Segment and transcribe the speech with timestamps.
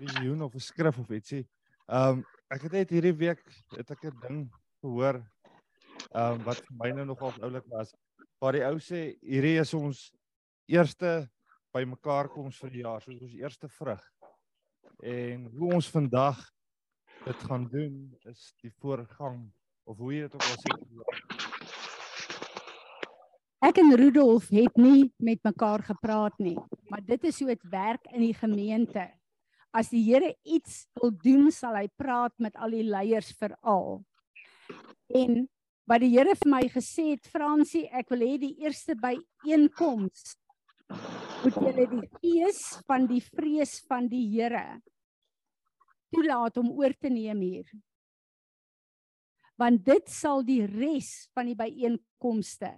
[0.00, 1.44] visioen of 'n skrif of ietsie.
[1.86, 3.42] Ehm um, ek het net hierdie week
[3.76, 4.40] het ek 'n ding
[4.80, 5.20] gehoor
[6.12, 7.94] ehm um, wat vir my nou nogal oulik was.
[8.40, 10.12] Waar die ou sê hierdie is ons
[10.66, 11.28] eerste
[11.74, 14.02] bymekaar koms vir die jaar, soos ons eerste vrug.
[15.02, 16.38] En hoe ons vandag
[17.24, 19.52] dit gaan doen is die voorgang
[19.84, 20.70] of hoe jy dit ook al sê.
[23.64, 26.56] Ek en Rudolf het nie met mekaar gepraat nie,
[26.92, 29.08] maar dit is hoe dit werk in die gemeente.
[29.74, 34.04] As die Here iets wil doen, sal hy praat met al die leiers veral.
[35.10, 35.44] En
[35.90, 40.36] wat die Here vir my gesê het, Fransie, ek wil hê die eerste byeenkoms
[41.44, 44.80] moet julle die gees van die vrees van die Here
[46.14, 47.68] toelaat om oor te neem hier.
[49.60, 52.70] Want dit sal die res van die byeenkomste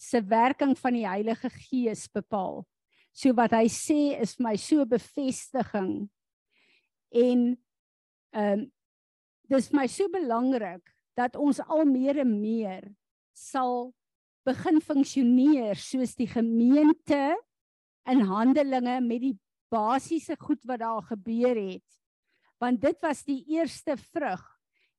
[0.00, 2.64] se werking van die Heilige Gees bepaal.
[3.12, 6.08] So wat hy sê is vir my so bevestiging.
[7.10, 7.58] En
[8.30, 8.68] ehm um,
[9.50, 12.84] dis vir my so belangrik dat ons al meer en meer
[13.34, 13.90] sal
[14.46, 17.34] begin funksioneer soos die gemeente
[18.10, 19.34] in handelinge met die
[19.74, 21.98] basiese goed wat daar gebeur het.
[22.62, 24.42] Want dit was die eerste vrug.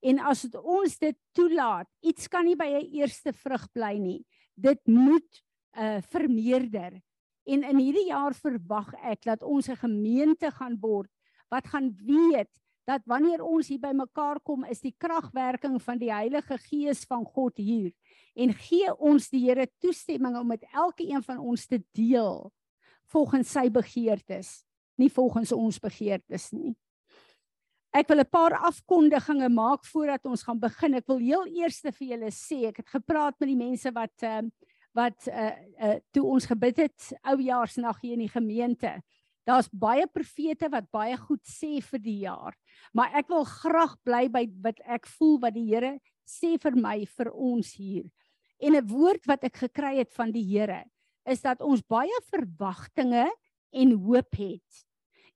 [0.02, 4.26] En as het ons dit toelaat, iets kan nie by 'n eerste vrug bly nie.
[4.56, 5.44] Dit moet
[5.78, 7.02] uh vermeerder.
[7.46, 11.10] En in hierdie jaar verwag ek dat ons 'n gemeente gaan word
[11.52, 12.50] wat gaan weet
[12.90, 17.60] dat wanneer ons hier bymekaar kom, is die kragwerking van die Heilige Gees van God
[17.62, 17.92] hier
[18.34, 22.50] en gee ons die Here toestemming om met elke een van ons te deel
[23.12, 24.62] volgens sy begeertes,
[24.96, 26.74] nie volgens ons begeertes nie.
[27.92, 30.94] Ek wil 'n paar afkondigings maak voordat ons gaan begin.
[30.96, 34.46] Ek wil heel eers vir julle sê, ek het gepraat met die mense wat ehm
[34.46, 34.52] uh,
[34.94, 39.02] wat uh uh toe ons gebid het oujaarsnag hier in die gemeente.
[39.48, 42.54] Daar's baie profete wat baie goed sê vir die jaar,
[42.94, 45.96] maar ek wil graag bly by wat ek voel wat die Here
[46.28, 48.06] sê vir my vir ons hier.
[48.62, 50.86] En 'n woord wat ek gekry het van die Here
[51.26, 53.30] is dat ons baie verwagtinge
[53.74, 54.86] en hoop het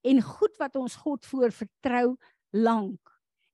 [0.05, 2.15] en goed wat ons God voor vertrou
[2.53, 3.01] lank.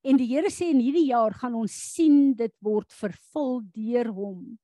[0.03, 4.57] En die Here sê in hierdie jaar gaan ons sien dit word vervul deur hom.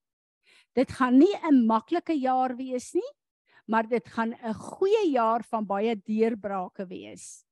[0.74, 3.12] Dit gaan nie 'n maklike jaar wees nie,
[3.68, 7.44] maar dit gaan 'n goeie jaar van baie deurbrake wees.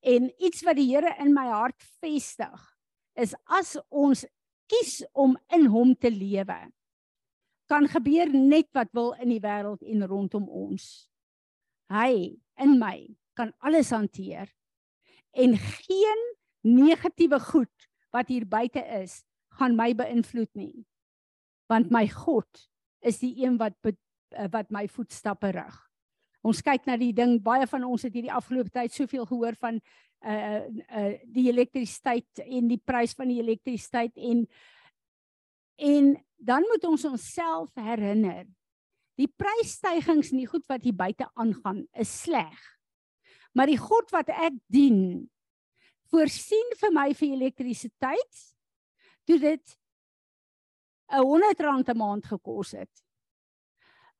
[0.00, 2.76] En iets wat die Here in my hart vestig
[3.14, 4.24] is as ons
[4.66, 6.72] kies om in hom te lewe
[7.70, 11.06] kan gebeur net wat wil in die wêreld en rondom ons.
[11.90, 12.96] Hy in my
[13.38, 14.50] kan alles hanteer
[15.30, 16.24] en geen
[16.66, 19.20] negatiewe goed wat hier buite is
[19.60, 20.82] gaan my beïnvloed nie.
[21.70, 22.66] Want my God
[23.06, 23.78] is die een wat
[24.50, 25.78] wat my voetstappe rig.
[26.42, 29.80] Ons kyk na die ding baie van ons het hierdie afgelope tyd soveel gehoor van
[30.20, 34.46] uh uh die elektrisiteit en die prys van die elektrisiteit en
[35.80, 38.44] En dan moet ons onsself herinner.
[39.16, 42.60] Die prysstygings nie goed wat hier buite aangaan is sleg.
[43.56, 45.24] Maar die God wat ek dien,
[46.12, 48.42] voorsien vir my vir elektrisiteit
[49.24, 49.76] toe dit
[51.10, 52.92] 'n 100 rand 'n maand gekos het.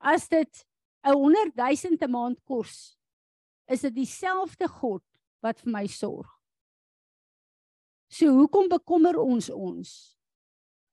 [0.01, 0.67] As dit
[1.05, 2.97] 'n 100 000 'n maand kos,
[3.69, 5.03] is dit dieselfde God
[5.41, 6.29] wat vir my sorg.
[8.11, 10.19] So hoekom bekommer ons ons?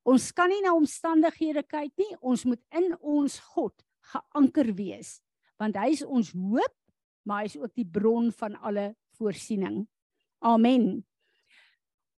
[0.07, 2.13] Ons kan nie na omstandighede kyk nie.
[2.21, 3.73] Ons moet in ons God
[4.13, 5.17] geanker wees,
[5.59, 6.75] want hy is ons hoop,
[7.27, 9.81] maar hy is ook die bron van alle voorsiening.
[10.39, 11.01] Amen.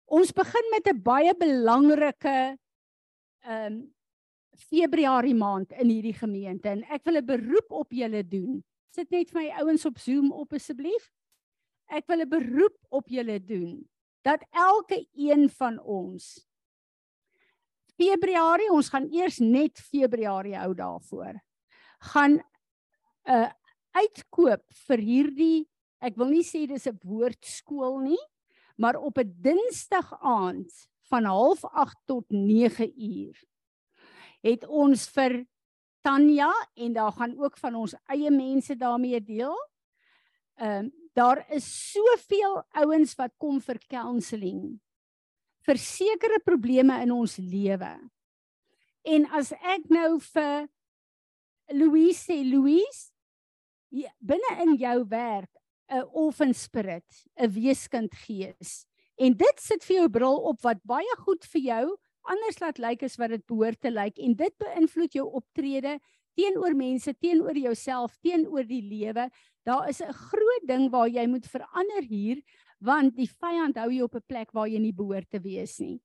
[0.08, 2.58] Ons begin met 'n baie belangrike
[3.44, 3.94] ehm um,
[4.58, 8.64] Februarie maand in hierdie gemeente en ek wil 'n beroep op julle doen.
[8.90, 11.10] Sit net vir my ouens op Zoom op asseblief.
[11.88, 13.88] Ek wil 'n beroep op julle doen
[14.22, 16.46] dat elke een van ons
[17.98, 21.40] Februarie, ons gaan eers net Februarie hou daarvoor.
[22.12, 22.42] Gaan 'n
[23.24, 23.50] uh,
[23.92, 25.68] uitkoop vir hierdie
[26.00, 28.24] ek wil nie sê dis 'n woordskool nie,
[28.76, 30.70] maar op 'n Dinsdag aand
[31.10, 33.36] van 08:30 tot 9uur
[34.44, 35.44] het ons vir
[36.02, 39.56] Tanya en daar gaan ook van ons eie mense daarmee deel.
[40.58, 44.78] Ehm uh, daar is soveel ouens wat kom vir counselling
[45.66, 47.90] vir sekere probleme in ons lewe.
[49.04, 50.68] En as ek nou vir
[51.74, 53.10] Louise sê Louise
[54.20, 55.50] binne in jou werk
[55.88, 58.86] 'n orphan spirit, 'n weeskind gees.
[59.18, 61.86] En dit sit vir jou bril op wat baie goed vir jou
[62.28, 65.98] anders laat lyk as wat dit behoort te lyk en dit beïnvloed jou optrede
[66.38, 69.28] teenoor mense, teenoor jouself, teenoor die lewe
[69.68, 72.42] Daar is 'n groot ding waar jy moet verander hier
[72.78, 76.00] want die vyand hou jou op 'n plek waar jy nie behoort te wees nie.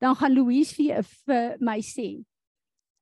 [0.00, 2.24] Dan gaan Louise vir, vir my sê.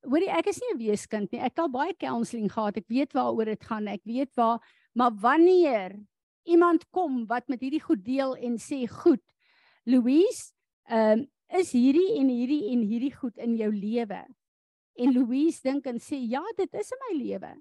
[0.02, 1.40] Hoorie, ek is nie 'n weeskind nie.
[1.40, 2.76] Ek het al baie counselling gehad.
[2.76, 3.86] Ek weet waaroor dit gaan.
[3.86, 4.58] Ek weet waar
[4.94, 5.94] maar wanneer
[6.44, 9.22] iemand kom wat met hierdie goed deel en sê, "Goed,
[9.84, 10.52] Louise,
[10.88, 14.24] ehm um, is hierdie en hierdie en hierdie goed in jou lewe?"
[15.00, 17.54] En Louise dink en sê, "Ja, dit is in my lewe."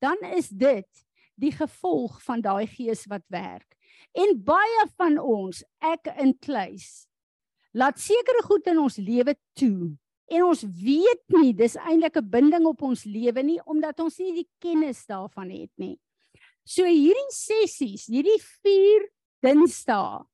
[0.00, 3.76] Dan is dit die gevolg van daai gees wat werk.
[4.12, 7.06] En baie van ons, ek inkluis,
[7.74, 9.96] laat sekere goed in ons lewe toe.
[10.30, 14.32] En ons weet nie dis eintlik 'n binding op ons lewe nie omdat ons nie
[14.32, 15.98] die kennis daarvan het nie.
[16.64, 19.08] So hierdie sessies, hierdie 4
[19.42, 20.24] Dinsdae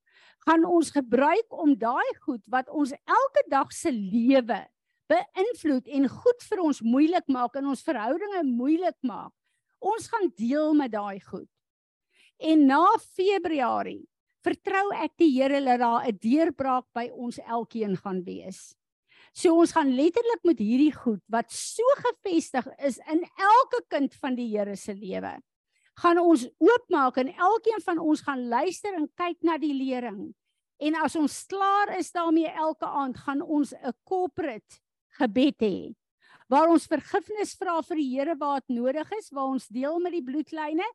[0.47, 4.61] gaan ons gebruik om daai goed wat ons elke dag se lewe
[5.11, 9.33] beïnvloed en goed vir ons moeilik maak en ons verhoudinge moeilik maak.
[9.81, 11.49] Ons gaan deel met daai goed.
[12.41, 12.85] En na
[13.17, 14.05] Februarie
[14.45, 18.75] vertrou ek die Here dat daar 'n deurbraak by ons elkeen gaan wees.
[19.35, 24.35] So ons gaan letterlik met hierdie goed wat so gefestig is in elke kind van
[24.35, 25.41] die Here se lewe
[26.01, 30.31] gaan ons oopmaak en elkeen van ons gaan luister en kyk na die lering.
[30.81, 34.81] En as ons klaar is daarmee elke aand gaan ons 'n corporate
[35.19, 35.95] gebed hê
[36.51, 40.17] waar ons vergifnis vra vir die Here waar dit nodig is, waar ons deel met
[40.17, 40.87] die bloedlyne,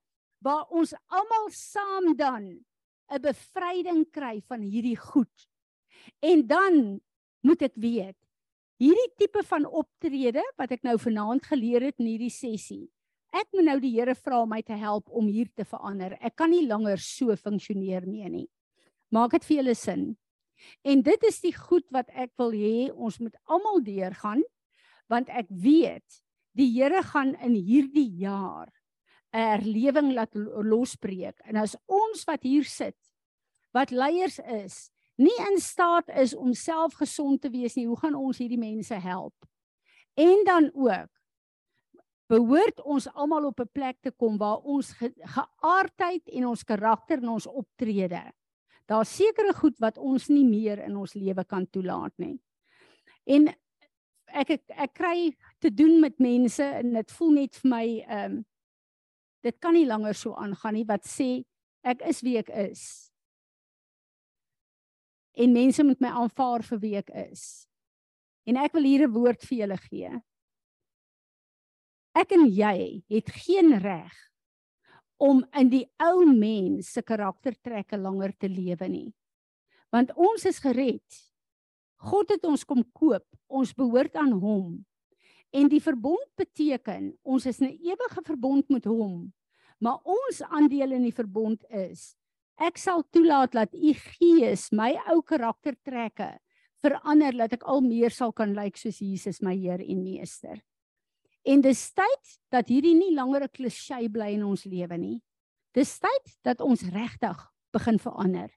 [0.43, 2.65] waar ons almal saam dan
[3.09, 5.47] 'n bevryding kry van hierdie goed.
[6.19, 6.99] En dan
[7.41, 8.17] moet ek weet,
[8.77, 12.89] hierdie tipe van optrede wat ek nou vanaand geleer het in hierdie sessie,
[13.35, 16.15] ek moet nou die Here vra om my te help om hier te verander.
[16.23, 18.47] Ek kan nie langer so funksioneer mee nie.
[19.11, 20.05] Maak dit vir julle sin?
[20.87, 24.43] En dit is die goed wat ek wil hê ons moet almal deurgaan
[25.11, 26.21] want ek weet
[26.57, 28.71] die Here gaan in hierdie jaar
[29.35, 31.35] 'n herlewing laat losbreek.
[31.43, 32.97] En as ons wat hier sit
[33.75, 34.89] wat leiers is,
[35.19, 38.95] nie in staat is om self gesond te wees nie, hoe gaan ons hierdie mense
[38.95, 39.35] help?
[40.15, 41.11] En dan ook
[42.31, 47.17] behoort ons almal op 'n plek te kom waar ons ge geaardheid en ons karakter
[47.17, 48.31] en ons optrede.
[48.85, 52.39] Daar's sekere goed wat ons nie meer in ons lewe kan toelaat nie.
[53.25, 53.47] En
[54.27, 58.31] ek ek, ek kry te doen met mense en dit voel net vir my ehm
[58.31, 58.45] um,
[59.45, 61.45] dit kan nie langer so aangaan nie wat sê
[61.83, 63.11] ek is wie ek is.
[65.37, 67.67] En mense moet my aanvaar vir wie ek is.
[68.49, 70.21] En ek wil hier 'n woord vir julle gee.
[72.15, 74.13] Ek en jy het geen reg
[75.19, 79.09] om in die ou mens se karaktertrekke langer te lewe nie.
[79.91, 81.19] Want ons is gered.
[82.07, 83.25] God het ons kom koop.
[83.47, 84.83] Ons behoort aan hom.
[85.55, 89.33] En die verbond beteken ons is 'n ewige verbond met hom.
[89.79, 92.15] Maar ons aandeel in die verbond is
[92.57, 96.39] ek sal toelaat dat u gees my ou karaktertrekke
[96.79, 100.61] verander dat ek al meer sal kan lyk soos Jesus my Heer en Meester.
[101.45, 105.21] En dis tyd dat hierdie nie langer 'n klisjé bly in ons lewe nie.
[105.73, 107.37] Dis tyd dat ons regtig
[107.71, 108.49] begin verander.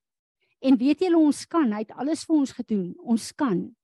[0.61, 2.94] En weet julle ons kan, hy het alles vir ons gedoen.
[2.99, 3.76] Ons kan.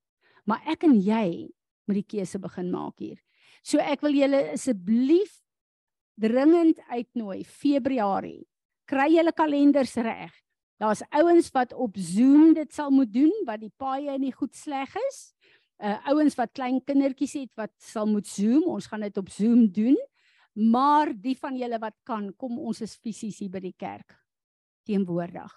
[0.45, 1.51] Maar ek en jy
[1.87, 3.21] moet die keuse begin maak hier.
[3.63, 5.43] So ek wil julle asseblief
[6.21, 8.47] dringend uitnooi Februarie.
[8.87, 10.33] Kry julle kalenders reg.
[10.81, 14.91] Daar's ouens wat op Zoom dit sal moet doen wat die paaie nie goed sleg
[15.09, 15.35] is
[15.83, 19.67] uh ouens wat klein kindertjies het wat sal moet Zoom, ons gaan dit op Zoom
[19.73, 19.97] doen.
[20.55, 24.15] Maar die van julle wat kan, kom ons is fisies hier by die kerk
[24.87, 25.51] teenwoordig.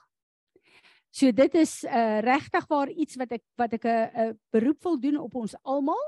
[1.14, 4.84] So dit is uh regtig waar iets wat ek wat ek 'n uh, uh, beroep
[4.84, 6.04] wil doen op ons almal.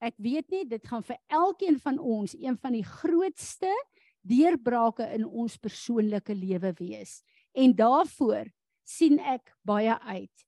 [0.00, 3.72] Ek weet nie dit gaan vir elkeen van ons een van die grootste
[4.20, 7.22] deurbrake in ons persoonlike lewe wees.
[7.52, 8.48] En daarvoor
[8.84, 10.46] sien ek baie uit.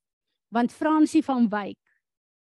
[0.53, 1.79] Want Fransie van Wyk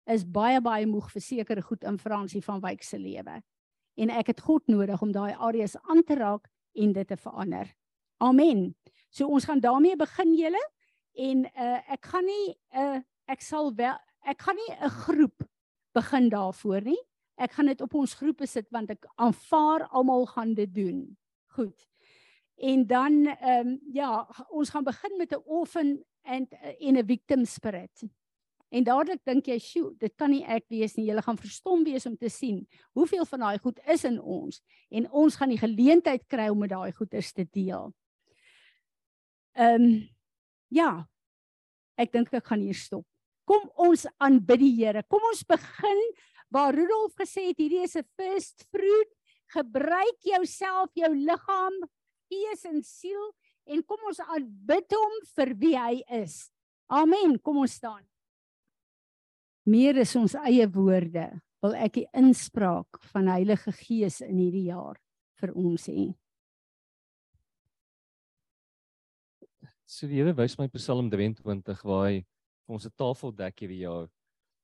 [0.09, 3.41] is baie baie moeg vir sekere goed in Fransie van Wyk se lewe.
[3.99, 7.75] En ek het God nodig om daai areas aan te raak en dit te verander.
[8.19, 8.75] Amen.
[9.11, 10.63] So ons gaan daarmee begin julle
[11.19, 13.99] en uh, ek gaan nie uh, ek sal wel
[14.29, 15.45] ek gaan nie 'n groep
[15.95, 17.01] begin daarvoor nie.
[17.39, 21.17] Ek gaan dit op ons groepe sit want ek aanvaar almal gaan dit doen.
[21.57, 21.87] Goed.
[22.59, 27.07] En dan ehm um, ja, ons gaan begin met 'n orphan and uh, in 'n
[27.07, 28.05] victim spirit.
[28.69, 31.07] En dadelik dink jy, "Sjoe, dit kan nie ek wees nie.
[31.07, 34.61] Julle gaan verstom wees om te sien hoeveel van daai goed is in ons
[34.91, 37.95] en ons gaan die geleentheid kry om met daai goeders te deel."
[39.55, 40.09] Ehm um,
[40.69, 41.09] ja.
[41.99, 43.07] Ek dink ek gaan hier stop.
[43.49, 45.03] Kom ons aanbid die Here.
[45.09, 46.03] Kom ons begin
[46.55, 49.11] waar Rudolf gesê het hierdie is 'n first fruit.
[49.49, 51.75] Gebruik jouself, jou liggaam
[52.29, 53.33] gees en siel
[53.67, 56.51] en kom ons aanbid hom vir wie hy is.
[56.89, 57.39] Amen.
[57.41, 58.05] Kom ons staan.
[59.69, 61.27] Meer is ons eie woorde
[61.61, 64.97] wil ek die inspraak van Heilige Gees in hierdie jaar
[65.43, 66.07] vir ons hê.
[69.85, 72.25] So die Here wys my Psalm 23 waar hy
[72.69, 74.09] ons 'n tafel dek hierdie jaar.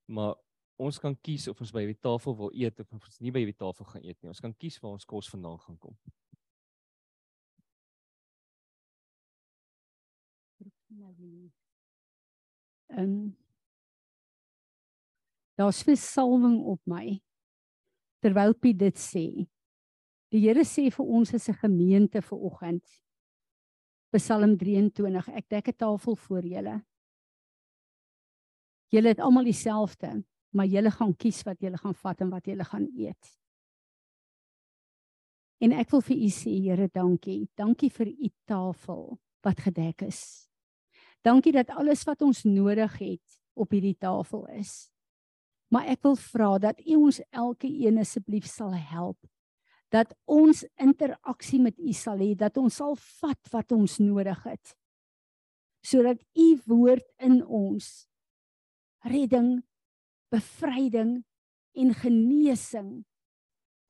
[0.09, 0.35] Maar
[0.79, 3.57] ons kan kies of ons by die tafel wil eet of ons nie by die
[3.57, 4.29] tafel gaan eet nie.
[4.29, 5.97] Ons kan kies waar ons kos vandaan gaan kom.
[12.89, 13.44] Ehm um,
[15.59, 17.21] Daar's vir salwing op my.
[18.25, 19.27] Terwyl Piet dit sê.
[20.35, 22.85] Die Here sê vir ons as 'n gemeente vir oggend.
[24.11, 25.29] Psalm 23.
[25.29, 26.85] Ek dek 'n tafel voor julle.
[28.89, 32.65] Julle het almal dieselfde, maar julle gaan kies wat julle gaan vat en wat julle
[32.65, 33.39] gaan eet.
[35.61, 37.49] En ek wil vir u sê, Here, dankie.
[37.57, 40.49] Dankie vir u tafel wat gedek is.
[41.23, 44.94] Dankie dat alles wat ons nodig het op hierdie tafel is.
[45.73, 49.19] Maar ek wil vra dat U ons elke een asseblief sal help.
[49.95, 54.75] Dat ons interaksie met U sal hê, dat ons sal vat wat ons nodig het.
[55.85, 58.09] Sodat U woord in ons
[59.05, 59.63] redding,
[60.33, 61.19] bevryding
[61.75, 63.05] en genesing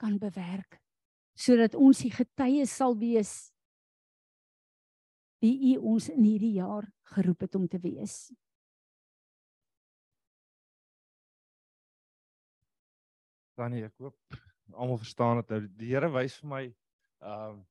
[0.00, 0.80] kan bewerk
[1.34, 3.50] sodat ons die getuies sal wees
[5.42, 8.32] wie u ons in hierdie jaar geroep het om te wees.
[13.54, 14.38] Tannie, ek hoop
[14.75, 15.61] almal verstaan dit nou.
[15.78, 16.64] Die Here wys vir my
[17.25, 17.62] ehm um,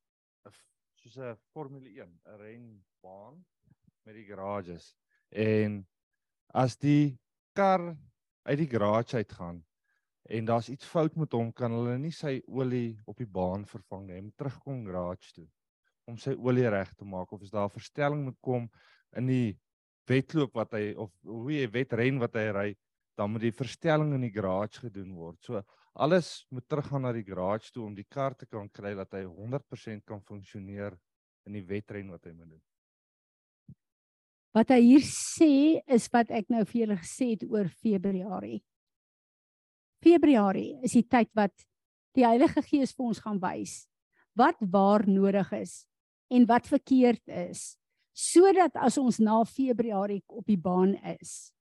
[1.04, 3.42] soos 'n Formule 1, 'n renbaan
[4.06, 4.94] met die garages.
[5.30, 5.82] En
[6.54, 7.20] as die
[7.54, 7.98] kar
[8.44, 9.64] uit die garage uitgaan
[10.24, 14.08] en daar's iets fout met hom, kan hulle nie sy olie op die baan vervang
[14.08, 14.16] nie.
[14.16, 15.48] Hy moet terugkom garage toe
[16.08, 18.70] om sy olie reg te maak of as daar 'n verstelling moet kom
[19.16, 19.60] in die
[20.08, 22.70] wedloop wat hy of hoe hy wedren wat hy ry,
[23.18, 25.40] dan moet die verstelling in die garage gedoen word.
[25.44, 25.62] So
[25.94, 29.24] alles moet teruggaan na die garage toe om die kar te kan kry dat hy
[29.28, 30.98] 100% kan funksioneer
[31.48, 32.64] in die wedren wat hy moet doen.
[34.54, 38.62] Wat hy hier sê is wat ek nou vir julle gesê het oor Februarie.
[40.04, 41.66] Februarie is die tyd wat
[42.14, 43.84] die Heilige Gees vir ons gaan wys
[44.38, 45.84] wat waar nodig is
[46.34, 47.74] en wat verkeerd is
[48.14, 51.54] sodat as ons na Februarie op die baan is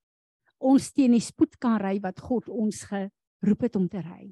[0.63, 4.31] ons teen die spoed kan ry wat God ons geroep het om te ry.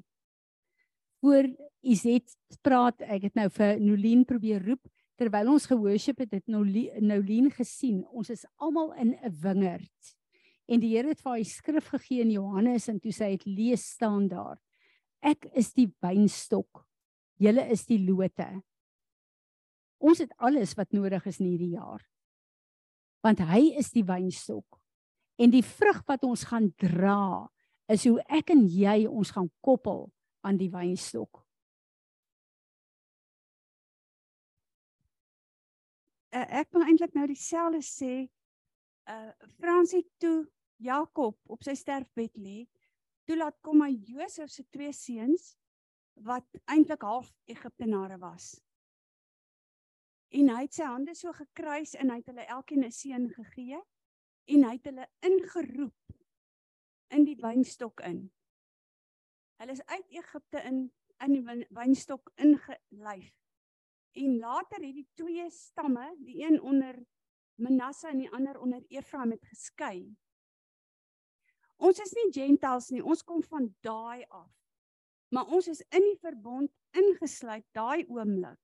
[1.21, 1.49] Voor
[1.81, 2.33] Izet
[2.65, 4.87] praat, ek het nou vir Nolien probeer roep
[5.21, 10.15] terwyl ons gehoorship het, het Nolien gesien, ons is almal in 'n wingerd.
[10.67, 13.45] En die Here het vir hy skrif gegee in Johannes en toe sê hy het
[13.45, 14.57] lees staan daar.
[15.21, 16.85] Ek is die wynstok.
[17.37, 18.61] Julle is die lote.
[19.99, 22.01] Ons het alles wat nodig is in hierdie jaar.
[23.21, 24.80] Want hy is die wynstok.
[25.41, 27.49] En die vrug wat ons gaan dra
[27.91, 30.05] is hoe ek en jy ons gaan koppel
[30.45, 31.41] aan die wynstok.
[36.31, 38.13] Uh, ek wil eintlik nou dieselfde sê.
[39.09, 40.45] Uh Fransie toe
[40.81, 42.63] Jakob op sy sterfbed lê,
[43.27, 45.55] toe laat kom hy Josef se twee seuns
[46.21, 48.53] wat eintlik half Egiptenare was.
[50.31, 53.81] En hy het sy hande so gekruis en hy het hulle elkeen 'n seun gegee
[54.45, 56.15] en hy het hulle ingeroep
[57.15, 58.23] in die wynstok in.
[59.61, 60.89] Hulle is uit Egipte in
[61.21, 63.33] in die wynstok ingelyf.
[64.17, 66.97] En later het die twee stamme, die een onder
[67.61, 70.15] Manasse en die ander onder Efraim het geskei.
[71.77, 74.49] Ons is nie gentiles nie, ons kom van daai af.
[75.31, 78.59] Maar ons is in die verbond ingesluit daai oomblik.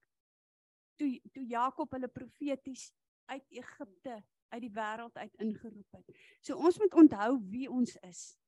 [0.97, 2.89] Toe toe Jakob hulle profeties
[3.29, 4.17] uit Egipte
[4.49, 6.17] uit die wêreld uit ingeroep het.
[6.41, 8.39] So ons moet onthou wie ons is.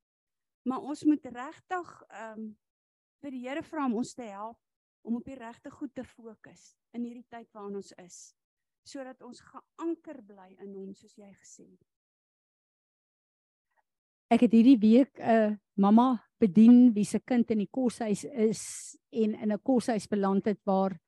[0.68, 2.58] Maar ons moet regtig ehm um,
[3.20, 4.60] vir die Here vra om ons te help
[5.02, 8.20] om op die regte goed te fokus in hierdie tyd waarin ons is
[8.88, 11.88] sodat ons geanker bly in hom soos jy gesê het.
[14.34, 18.98] Ek het hierdie week 'n uh, mamma bedien wie se kind in die koshuis is
[19.12, 21.00] en in 'n koshuis beland het waar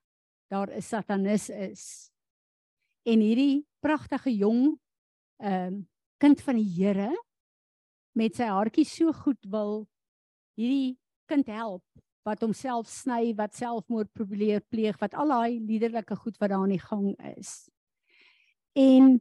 [0.49, 2.11] daar 'n satanis is.
[3.05, 4.77] En hierdie pragtige jong
[5.41, 5.81] ehm um,
[6.21, 7.09] kind van die Here
[8.13, 9.87] met sy hartjie so goed wil
[10.59, 11.81] hierdie kind help
[12.27, 16.75] wat homself sny, wat selfmoord probeer pleeg, wat al daai liderlike goed wat daar aan
[16.75, 17.65] die gang is.
[18.77, 19.15] En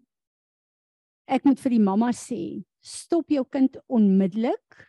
[1.31, 4.85] ek moet vir die mamma sê, stop jou kind onmiddellik.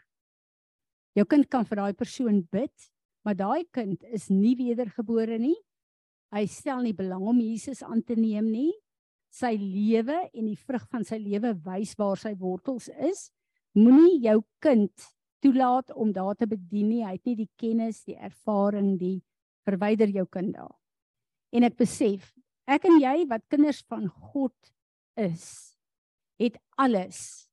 [1.15, 2.91] Jou kind kan vir daai persoon bid,
[3.23, 5.57] maar daai kind is nie wedergebore nie.
[6.35, 8.71] Hy stel nie belang om Jesus aan te neem nie.
[9.31, 13.29] Sy lewe en die vrug van sy lewe wys waar sy wortels is.
[13.77, 15.07] Moenie jou kind
[15.41, 17.03] toelaat om daar te bedien nie.
[17.05, 19.21] Hy het nie die kennis, die ervaring, die
[19.65, 20.75] verwyder jou kind daar.
[21.55, 22.33] En ek besef,
[22.67, 24.55] ek en jy wat kinders van God
[25.19, 25.77] is,
[26.41, 27.47] het alles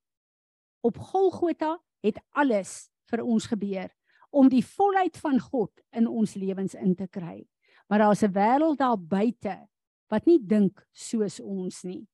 [0.81, 3.91] op Golgotha het alles vir ons gebeur
[4.31, 7.47] om die volheid van God in ons lewens in te kry.
[7.89, 9.69] Maar daar's 'n wêreld daar buite
[10.11, 12.07] wat nie dink soos ons nie.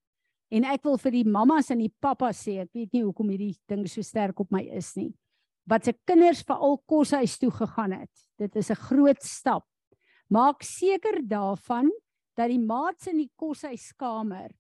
[0.51, 3.55] En ek wil vir die mammas en die pappas sê, ek weet nie hoekom hierdie
[3.71, 5.13] ding so sterk op my is nie.
[5.67, 8.13] Wat se kinders veral koshuis toe gegaan het.
[8.39, 9.65] Dit is 'n groot stap.
[10.29, 11.91] Maak seker daarvan
[12.37, 14.51] dat die maats in die koshuiskamer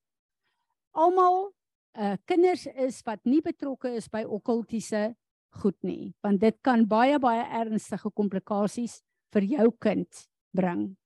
[0.94, 1.52] almal
[1.98, 5.14] uh kinders is wat nie betrokke is by okkultiese
[5.62, 9.02] goed nie, want dit kan baie baie ernstige komplikasies
[9.34, 10.24] vir jou kind
[10.54, 10.96] bring.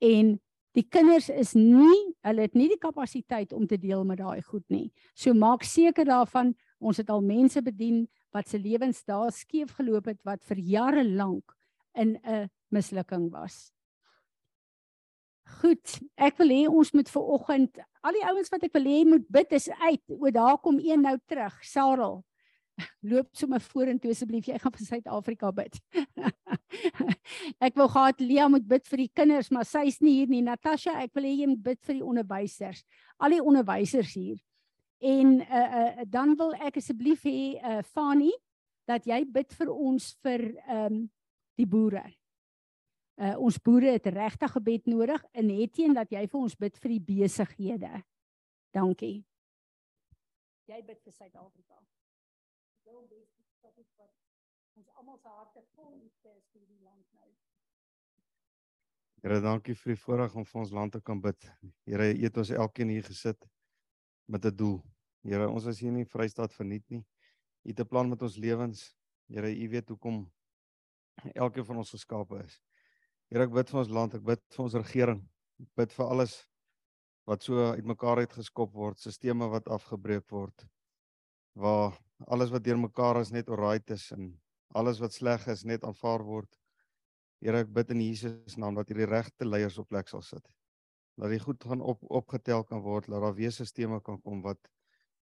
[0.00, 0.38] En
[0.76, 4.64] die kinders is nie, hulle het nie die kapasiteit om te deel met daai goed
[4.72, 4.92] nie.
[5.14, 10.08] So maak seker daarvan ons het al mense bedien wat se lewens daar skeef geloop
[10.10, 11.52] het wat vir jare lank
[11.94, 13.72] in 'n mislukking was.
[15.60, 19.00] Goed, ek wil hê ons moet ver oggend al die ouens wat ek wil hê
[19.06, 20.02] moet bid is uit.
[20.10, 22.22] O, daar kom een nou terug, Sarel.
[23.02, 25.78] Loop sommer vorentoe asseblief, jy gaan vir Suid-Afrika bid.
[27.66, 30.42] ek wou gehad Lia moet bid vir die kinders, maar sy's nie hier nie.
[30.46, 32.84] Natasha, ek wil hê jy moet bid vir die onderwysers.
[33.20, 34.40] Al die onderwysers hier.
[35.02, 38.30] En uh, uh, dan wil ek asseblief hê uh, Fani
[38.88, 41.02] dat jy bid vir ons vir ehm um,
[41.58, 42.04] die boere.
[43.20, 46.94] Uh ons boere het regtig gebed nodig en hetjie dat jy vir ons bid vir
[46.94, 47.92] die besighede.
[48.72, 49.18] Dankie.
[50.70, 51.76] Jy bid vir Suid-Afrika.
[52.92, 53.28] Wil bes
[53.64, 53.78] wat
[54.76, 57.28] ons almal se harte vol is vir die land nou.
[59.22, 61.46] Here, dankie vir die voorreg om vir ons land te kan bid.
[61.88, 63.48] Here, U het ons elkeen hier gesit
[64.28, 64.76] met 'n doel.
[65.24, 67.00] Here, ons is hier nie Vrystaat verniet nie.
[67.64, 68.84] U het 'n plan met ons lewens.
[69.28, 70.30] Here, U weet hoekom
[71.34, 72.60] elkeen van ons geskape is.
[73.30, 75.28] Here ek bid vir ons land, ek bid vir ons regering.
[75.60, 76.46] Ek bid vir alles
[77.24, 80.66] wat so uitmekaar uitgeskop word, sisteme wat afgebreek word.
[81.54, 84.32] Waar alles wat deurmekaar is net alright is en
[84.74, 86.50] alles wat sleg is net aanvaar word.
[87.42, 90.44] Here ek bid in Jesus naam dat hierdie regte leiers op plek sal sit.
[91.18, 94.60] Dat die goed gaan op opgetel kan word, dat daar weer sisteme kan kom wat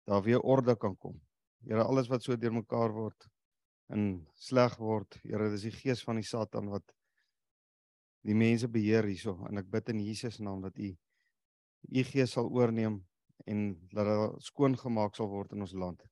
[0.07, 1.15] daar weer orde kan kom.
[1.63, 3.29] Here alles wat so deurmekaar word
[3.93, 6.93] en sleg word, Here dis die gees van die Satan wat
[8.23, 10.93] die mense beheer hierso en ek bid in Jesus naam dat u
[11.91, 13.01] u gees sal oorneem
[13.45, 16.05] en dat dit skoon gemaak sal word in ons land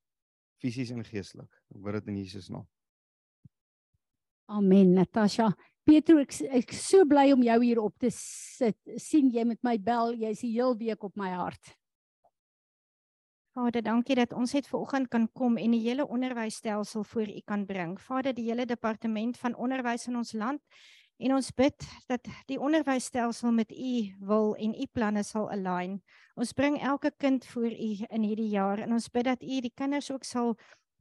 [0.62, 1.50] fisies en geestelik.
[1.74, 2.68] Ek bid dit in Jesus naam.
[4.52, 4.94] Amen.
[4.98, 5.52] Natasha,
[5.88, 8.78] Petro, ek ek so bly om jou hier op te sit.
[9.00, 11.76] sien jy met my bel, jy's die heel week op my hart.
[13.52, 17.66] Vader, dankie dat ons het vanoggend kan kom en die hele onderwysstelsel voor U kan
[17.68, 17.98] bring.
[18.00, 20.62] Vader, die hele departement van onderwys in ons land
[21.22, 26.00] En ons bid dat die onderwysstelsel met u wil en u planne sal align.
[26.36, 29.74] Ons bring elke kind voor u in hierdie jaar en ons bid dat u die
[29.76, 30.56] kinders ook sal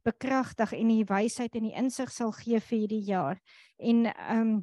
[0.05, 3.41] bekragtig en die wysheid en die insig sal gee vir hierdie jaar.
[3.77, 4.59] En ehm um,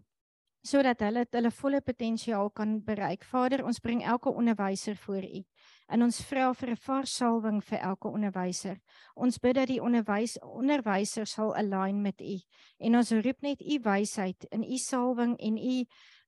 [0.68, 3.24] sodat hulle hulle volle potensiaal kan bereik.
[3.24, 5.42] Vader, ons bring elke onderwyser voor u.
[5.88, 8.80] En ons vra vir 'n varsalwing vir elke onderwyser.
[9.16, 12.36] Ons bid dat die onderwys onderwysers sal align met U
[12.78, 15.84] en ons roep net U wysheid in U salwing en U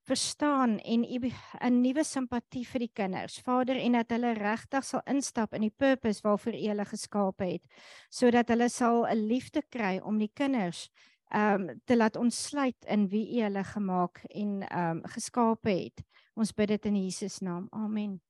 [0.09, 3.38] verstaan en U 'n nuwe simpatie vir die kinders.
[3.40, 7.62] Vader, en dat hulle regtig sal instap in die purpose waarvoor U hulle geskaap het,
[8.11, 10.90] sodat hulle sal 'n liefde kry om die kinders
[11.33, 16.03] ehm um, te laat ontsluit in wie U hulle gemaak en ehm um, geskaap het.
[16.35, 17.66] Ons bid dit in Jesus naam.
[17.70, 18.29] Amen.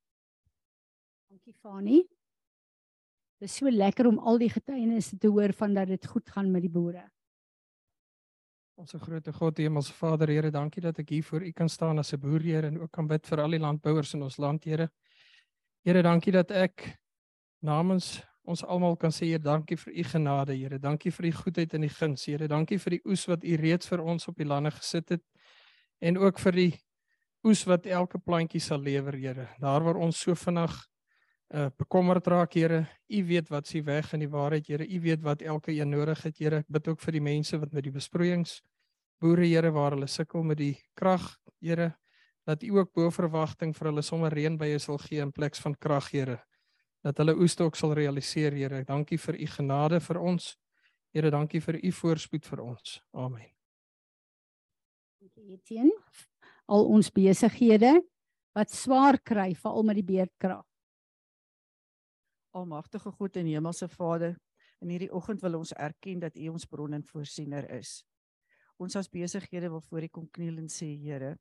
[1.31, 2.01] Dankie Fani.
[3.39, 6.49] Dit is so lekker om al die getuienisse te hoor van dat dit goed gaan
[6.51, 7.05] met die boere.
[8.75, 12.11] Ons grote God, Hemelse Vader, Here, dankie dat ek hier voor U kan staan as
[12.13, 14.91] 'n boer, Here, en ook kan bid vir al die landbouers in ons land, Here.
[15.85, 16.99] Here, dankie dat ek
[17.63, 20.79] namens ons almal kan sê, Here, dankie vir U genade, Here.
[20.79, 22.49] Dankie vir U goedheid en U guns, Here.
[22.49, 25.23] Dankie vir die oes wat U reeds vir ons op die lande gesit het
[26.01, 26.81] en ook vir die
[27.45, 29.49] oes wat elke plantjie sal lewer, Here.
[29.61, 30.90] Daar waar ons so vinnig
[31.55, 32.87] uh bekommerd raak Here.
[33.09, 34.87] U weet wat s'ie weg in die waarheid Here.
[34.87, 36.63] U weet wat elke een nodig het Here.
[36.63, 38.61] Ek bid ook vir die mense wat met die besproeiings
[39.21, 41.95] boere Here waar hulle sukkel met die krag Here
[42.47, 45.77] dat U ook bo verwagting vir hulle sommer reën by sal gee in plek van
[45.77, 46.39] krag Here.
[47.05, 48.85] Dat hulle oestok sal realiseer Here.
[48.85, 50.57] Dankie vir U genade vir ons.
[51.15, 53.01] Here, dankie vir U voorspoed vir ons.
[53.13, 53.51] Amen.
[55.21, 55.95] Dankie Etienne.
[56.71, 57.99] Al ons besighede
[58.55, 60.70] wat swaar kry veral met die beerdkrag.
[62.51, 64.35] Almagtige God en Hemelse Vader,
[64.81, 68.01] in hierdie oggend wil ons erken dat U ons bron en voorsiener is.
[68.81, 71.37] Ons as besighede wil voor U kom kniel en sê Here,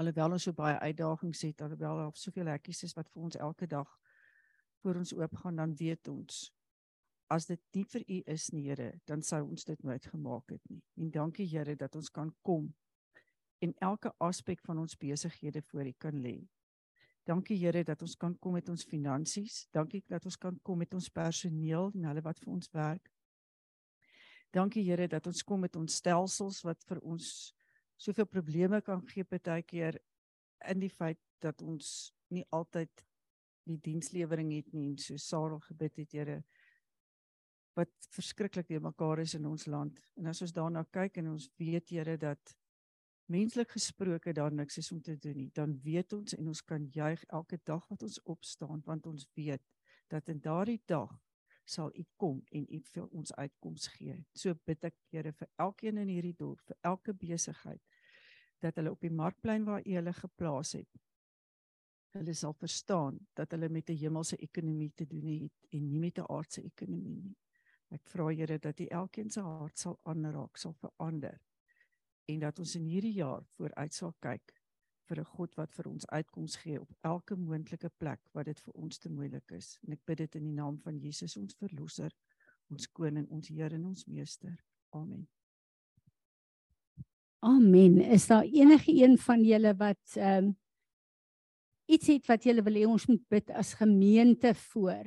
[0.00, 3.68] alhoewel ons so baie uitdagings het, alhoewel daar soveel hekkies is wat vir ons elke
[3.70, 3.90] dag
[4.82, 6.48] voor ons oopgaan, dan weet ons
[7.32, 10.62] as dit nie vir U is nie, Here, dan sou ons dit nooit gemaak het
[10.70, 10.82] nie.
[11.00, 12.72] En dankie Here dat ons kan kom
[13.64, 16.36] en elke aspek van ons besighede voor U kan lê.
[17.24, 19.64] Dankie Here dat ons kan kom met ons finansies.
[19.72, 23.08] Dankie dat ons kan kom met ons personeel en hulle wat vir ons werk.
[24.52, 27.54] Dankie Here dat ons kom met ons stelsels wat vir ons
[27.96, 29.96] soveel probleme kan gee partykeer
[30.68, 33.04] in die feit dat ons nie altyd
[33.64, 36.42] die dienslewering het nie en so Sarel gebid het Here
[37.74, 39.96] wat verskriklik weer mekaar is in ons land.
[40.20, 42.54] En as ons daarna kyk en ons weet Here dat
[43.26, 46.88] menslik gesproke daar niks is om te doen nie, dan weet ons en ons kan
[46.92, 49.62] juig elke dag wat ons opstaan want ons weet
[50.12, 51.12] dat in daardie dag
[51.64, 54.18] sal U kom en U vir ons uitkoms gee.
[54.36, 57.80] So bid ek Here vir elkeen in hierdie dorp, vir elke besigheid
[58.60, 61.00] dat hulle op die markplein waar U hulle geplaas het,
[62.14, 66.18] hulle sal verstaan dat hulle met 'n hemelse ekonomie te doen het en nie met
[66.18, 67.36] 'n aardse ekonomie nie.
[67.90, 71.40] Ek vra Here dat U elkeen se hart sal aanraak, sal verander
[72.26, 74.54] en dat ons in hierdie jaar vooruit sal kyk
[75.08, 78.74] vir 'n God wat vir ons uitkoms gee op elke moontlike plek wat dit vir
[78.74, 79.78] ons te moeilik is.
[79.86, 82.12] En ek bid dit in die naam van Jesus ons verlosser,
[82.70, 84.56] ons koning, ons Here en ons meester.
[84.92, 85.28] Amen.
[87.44, 88.00] Amen.
[88.00, 90.56] Is daar enige een van julle wat ehm um,
[91.86, 95.04] iets het wat julle wil hê ons moet bid as gemeente voor?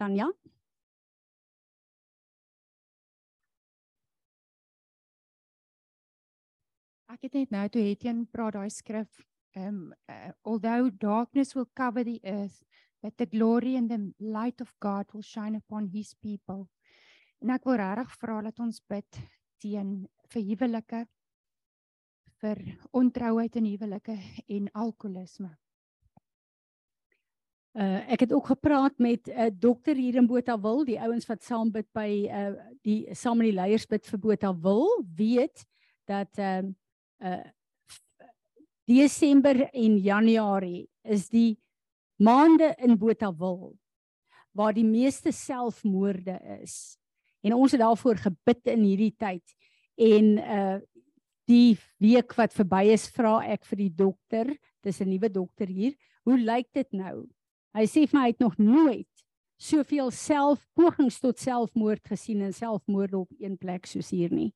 [0.00, 0.32] Dan ja.
[7.16, 9.22] Ek het net nou toe Etienne praat daai skrif
[9.56, 12.60] um uh, although darkness will cover the earth
[13.00, 16.66] but the glory and the light of God will shine upon his people.
[17.40, 19.20] En ek wil regtig vra dat ons bid
[19.64, 19.96] teen
[20.28, 21.02] vir huwelike
[22.44, 24.18] vir ontrouheid in huwelike
[24.58, 25.54] en alkoholisme.
[27.76, 31.42] Uh ek het ook gepraat met 'n uh, dokter hier in Botawil, die ouens wat
[31.42, 35.64] saam bid by uh die saam met die leiers bid vir Botawil, weet
[36.04, 36.74] dat ehm uh,
[37.24, 37.44] uh
[38.86, 41.56] Desember en Januarie is die
[42.22, 43.74] maande in Botawil
[44.54, 46.94] waar die meeste selfmoorde is.
[47.42, 49.56] En ons het daarvoor gebid in hierdie tyd.
[49.98, 50.76] En uh
[51.46, 54.48] die week wat verby is, vra ek vir die dokter,
[54.82, 55.94] dis 'n nuwe dokter hier,
[56.26, 57.28] hoe lyk dit nou?
[57.70, 59.26] Hy sê vir my hy het nog nooit
[59.56, 64.52] soveel selfpogings tot selfmoord gesien en selfmoorde op een plek soos hier nie.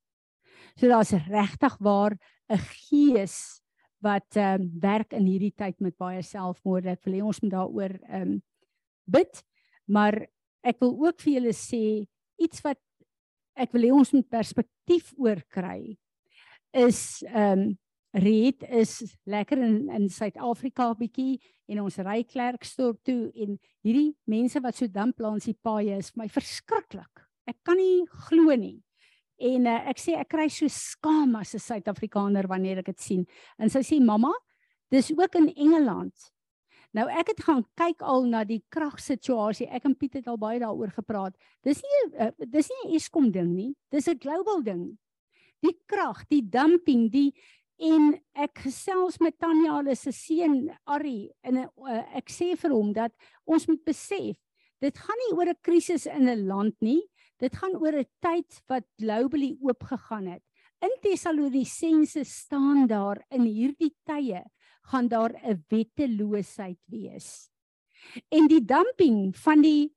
[0.77, 2.17] So daar's regtig waar
[2.51, 3.63] 'n gees
[4.01, 6.91] wat ehm um, werk in hierdie tyd met baie selfmoorde.
[6.91, 8.43] Ek wil hê ons moet daaroor ehm um,
[9.05, 9.43] bid,
[9.87, 10.27] maar
[10.63, 12.07] ek wil ook vir julle sê
[12.39, 12.81] iets wat
[13.55, 15.99] ek wil hê ons moet perspektief oor kry
[16.73, 17.79] is ehm um,
[18.11, 21.39] Riet is lekker in in Suid-Afrika bietjie
[21.71, 23.53] en ons ry Klerksdorp toe en
[23.87, 27.23] hierdie mense wat so dump langs die paaie is my verskriklik.
[27.47, 28.81] Ek kan nie glo nie.
[29.41, 33.23] En uh, ek sê ek kry so skaam as 'n Suid-Afrikaner wanneer ek dit sien.
[33.59, 34.33] En sy sê mamma,
[34.93, 36.15] dis ook in Engeland.
[36.93, 39.69] Nou ek het gaan kyk al na die kragsituasie.
[39.71, 41.37] Ek en Piet het al baie daaroor gepraat.
[41.63, 43.75] Dis nie uh, dis nie 'n Eskom ding nie.
[43.91, 44.99] Dis 'n global ding.
[45.63, 47.33] Die krag, die dumping, die
[47.81, 52.93] en ek gesels met Tanya hulle se seun Ari en uh, ek sê vir hom
[52.93, 53.13] dat
[53.49, 54.37] ons moet besef
[54.85, 57.01] dit gaan nie oor 'n krisis in 'n land nie
[57.41, 60.43] Dit gaan oor 'n tyd wat globally oopgegaan het.
[60.81, 64.45] In Tessalonisense staan daar in hierdie tye
[64.83, 67.51] gaan daar 'n wetteloosheid wees.
[68.29, 69.95] En die dumping van die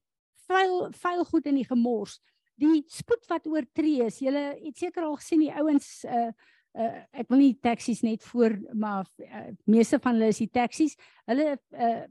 [0.48, 2.20] vuil vuil goed in die gemors,
[2.56, 4.20] die spoed wat oortree is.
[4.20, 6.32] Julle het seker al gesien die ouens uh
[6.74, 10.96] uh ek wil nie taksies net voor maar uh, meeste van hulle is die taksies.
[11.26, 12.04] Hulle uh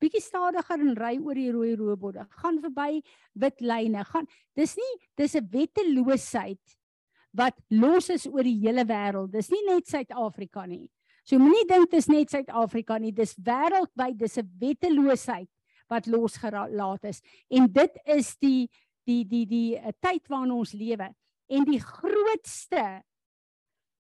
[0.00, 2.26] bietjie stadiger en ry oor die rooi roborde.
[2.42, 3.02] Gaan verby
[3.34, 4.04] wit lyne.
[4.04, 6.76] Gaan dis nie dis 'n wetteloosheid
[7.32, 9.30] wat los is oor die hele wêreld.
[9.30, 10.90] Dis nie net Suid-Afrika nie.
[11.24, 13.12] So moenie dink dis net Suid-Afrika nie.
[13.12, 14.16] Dis wêreldwyd.
[14.18, 15.48] Dis 'n wetteloosheid
[15.88, 17.20] wat losgelaat is.
[17.50, 18.68] En dit is die
[19.04, 21.14] die die die, die tyd waarin ons lewe.
[21.48, 23.02] En die grootste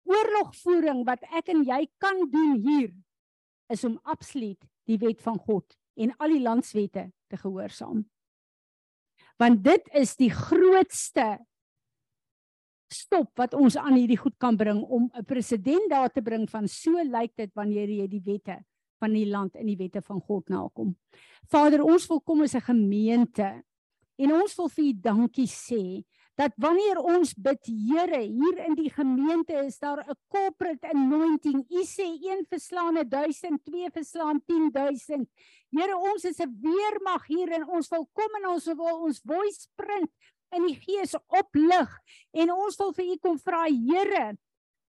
[0.07, 2.93] oorlogvoering wat ek en jy kan doen hier
[3.69, 8.05] is om absoluut die wet van God en al die landswette te gehoorsaam.
[9.37, 11.37] Want dit is die grootste
[12.93, 16.67] stop wat ons aan hierdie goed kan bring om 'n president daar te bring van
[16.67, 18.63] so lyk dit wanneer jy die wette
[18.99, 20.95] van die land in die wette van God nakom.
[21.51, 23.63] Vader, ons wil kom as 'n gemeente
[24.17, 26.03] en ons wil vir U dankie sê
[26.37, 31.65] dat wanneer ons bid Here hier in die gemeente is daar 'n corporate anointing.
[31.69, 35.29] U sê een verslaan 1000, twee verslaan 10000.
[35.69, 39.67] Here, ons is 'n weermag hier en ons wil kom en ons wil ons voice
[39.75, 40.11] print
[40.51, 41.89] in die gees oplig
[42.31, 44.37] en ons wil vir u kom vra Here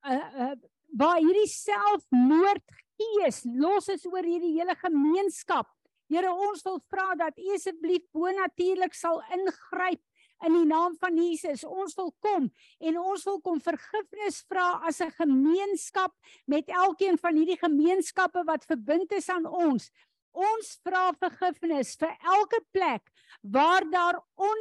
[0.06, 0.56] uh, uh
[0.92, 2.64] waar hierdie selfmoord
[2.98, 5.68] gees los is oor hierdie hele gemeenskap.
[6.10, 10.02] Here, ons wil vra dat u asseblief bonatuurlik sal ingryp
[10.46, 11.64] in die naam van Jesus.
[11.64, 12.50] Ons wil kom
[12.80, 16.14] en ons wil kom vergifnis vra as 'n gemeenskap
[16.46, 19.92] met elkeen van hierdie gemeenskappe wat verbind is aan ons.
[20.34, 24.60] Ons vra vergifnis vir elke plek waar daar on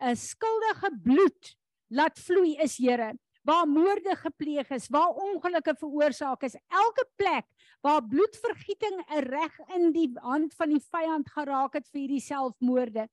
[0.00, 1.56] 'n skuldige bloed
[1.90, 7.44] laat vloei is Here waar moorde gepleeg is, waar ongelukke veroorsaak is, elke plek
[7.84, 13.04] waar bloedvergieting reg in die hand van die vyand geraak het vir hierdie selfmoorde.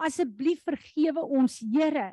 [0.00, 2.12] Asseblief vergewe ons, Here.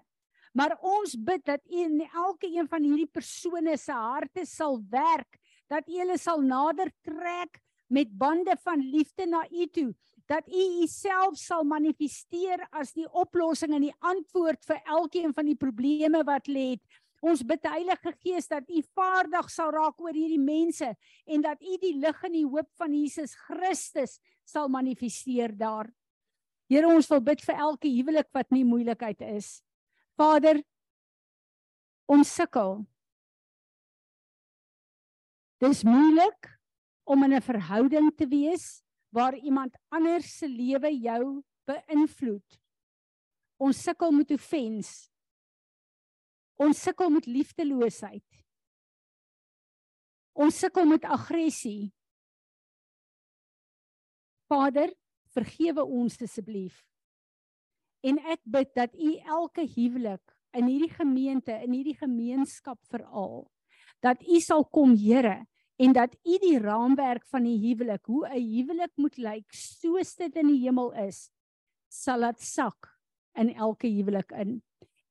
[0.58, 5.38] Maar ons bid dat U in elke een van hierdie persone se harte sal werk,
[5.70, 7.60] dat U hulle sal nader trek
[7.94, 9.92] met bande van liefde na U toe,
[10.28, 15.60] dat U Uself sal manifesteer as die oplossing en die antwoord vir elkeen van die
[15.60, 16.74] probleme wat lê.
[17.24, 20.90] Ons bid Heilige Gees dat U vaardig sal raak oor hierdie mense
[21.26, 25.90] en dat U die lig en die hoop van Jesus Christus sal manifesteer daar.
[26.68, 29.62] Here ons wil bid vir elke huwelik wat nie moeilikheid is.
[30.20, 30.60] Vader
[32.12, 32.82] ons sukkel.
[35.64, 36.52] Dis moeilik
[37.08, 42.60] om in 'n verhouding te wees waar iemand anders se lewe jou beïnvloed.
[43.58, 45.10] Ons sukkel met offens.
[46.56, 48.46] Ons sukkel met liefdeloosheid.
[50.34, 51.94] Ons sukkel met aggressie.
[54.48, 54.94] Vader,
[55.38, 56.82] vergewe ons asseblief.
[58.04, 63.46] En ek bid dat U elke huwelik in hierdie gemeente, in hierdie gemeenskap veral,
[64.02, 65.46] dat U sal kom, Here,
[65.78, 70.36] en dat u die raamwerk van die huwelik, hoe 'n huwelik moet lyk, soos dit
[70.36, 71.30] in die hemel is,
[71.88, 72.90] sal dit sak
[73.38, 74.62] in elke huwelik in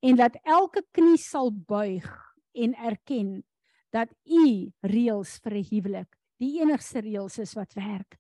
[0.01, 2.09] en dat elke knie sal buig
[2.53, 3.45] en erken
[3.91, 8.19] dat u reëls vir 'n huwelik die enigste reëls is wat werk.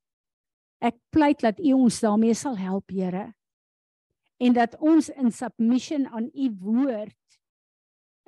[0.78, 3.32] Ek pleit dat u ons daarmee sal help, Here.
[4.36, 7.38] En dat ons in submission aan u woord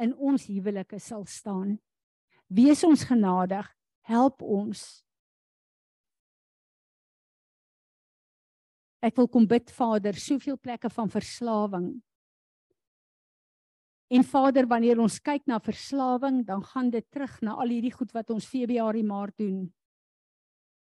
[0.01, 1.77] in ons huwelike sal staan.
[2.47, 3.67] Wees ons genadig
[4.09, 5.05] help ons.
[9.05, 11.91] Ek wil kom bid Vader, soveel plekke van verslawing.
[14.09, 18.15] En Vader, wanneer ons kyk na verslawing, dan gaan dit terug na al hierdie goed
[18.17, 19.69] wat ons Februarie Maart doen.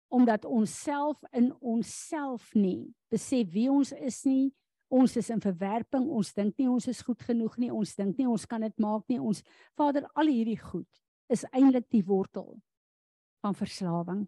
[0.08, 4.54] Omdat ons self in onsself nie besef wie ons is nie.
[4.88, 8.28] Ons is in verwerping, ons dink nie ons is goed genoeg nie, ons dink nie
[8.28, 9.20] ons kan dit maak nie.
[9.20, 9.44] Ons
[9.76, 10.88] Vader, al hierdie goed
[11.28, 12.56] is eintlik die wortel
[13.44, 14.24] van verslawing.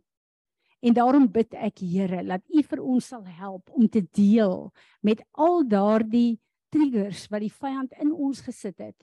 [0.84, 4.70] En daarom bid ek Here dat U vir ons sal help om te deel
[5.04, 6.40] met al daardie
[6.72, 8.98] triggers wat die vyand in ons gesit het,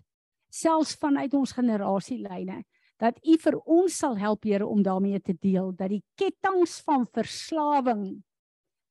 [0.52, 2.62] selfs vanuit ons generasielyne,
[3.00, 7.06] dat U vir ons sal help Here om daarmee te deel dat die ketTINGS van
[7.12, 8.06] verslawing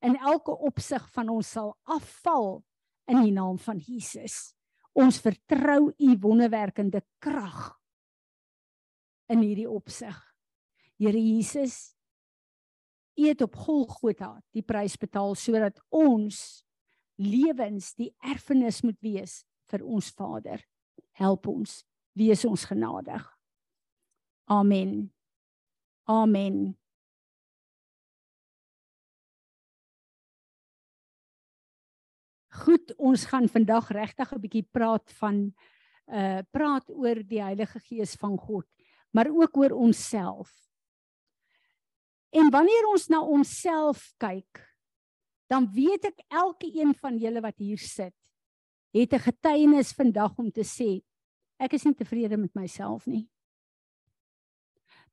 [0.06, 2.62] in elke opsig van ons sal afval
[3.10, 4.54] in die naam van Jesus.
[4.94, 7.74] Ons vertrou U wonderwerkende krag
[9.34, 10.16] in hierdie opsig.
[11.02, 11.96] Here Jesus,
[13.18, 16.64] U het op Golgotha die prys betaal sodat ons
[17.18, 19.42] lewens die erfenis moet wees
[19.72, 20.62] vir ons Vader.
[21.16, 21.80] Help ons,
[22.14, 23.35] wees ons genadig.
[24.48, 25.12] Amen.
[26.08, 26.78] Amen.
[32.56, 35.54] Goed, ons gaan vandag regtig 'n bietjie praat van
[36.08, 38.68] uh praat oor die Heilige Gees van God,
[39.12, 40.54] maar ook oor onsself.
[42.30, 44.62] En wanneer ons na onsself kyk,
[45.50, 48.16] dan weet ek elke een van julle wat hier sit,
[48.94, 51.02] het 'n getuienis vandag om te sê
[51.58, 53.28] ek is nie tevrede met myself nie.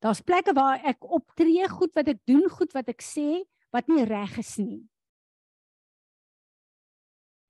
[0.02, 4.02] Daar's plekke waar ek optree goed wat ek doen, goed wat ek sê wat nie
[4.04, 4.82] reg is nie.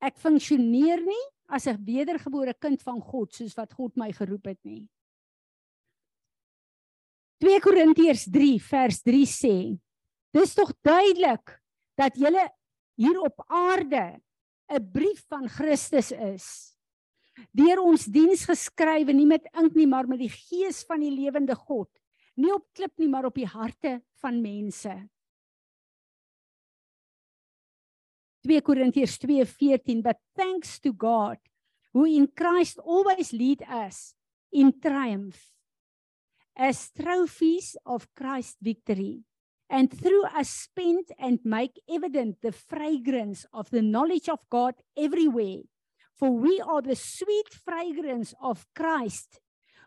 [0.03, 4.59] Ek funksioneer nie as 'n wedergebore kind van God soos wat God my geroep het
[4.63, 4.87] nie.
[7.41, 9.79] 2 Korintiërs 3 vers 3 sê:
[10.31, 11.59] Dis tog duidelik
[11.97, 12.49] dat julle
[12.95, 14.21] hier op aarde
[14.69, 16.69] 'n brief van Christus is.
[17.51, 21.55] deur ons diens geskrywe nie met ink nie maar met die gees van die lewende
[21.55, 21.89] God
[22.39, 24.93] nie op klip nie maar op die harte van mense.
[28.43, 31.39] 2 Korintiërs 2:14 but thanks to God
[31.93, 34.15] who in Christ always lead us
[34.51, 35.53] in triumph
[36.55, 39.23] as trophies of Christ's victory
[39.69, 45.65] and through us spend and make evident the fragrance of the knowledge of God everywhere.
[46.13, 49.39] For we are the sweet fragrance of Christ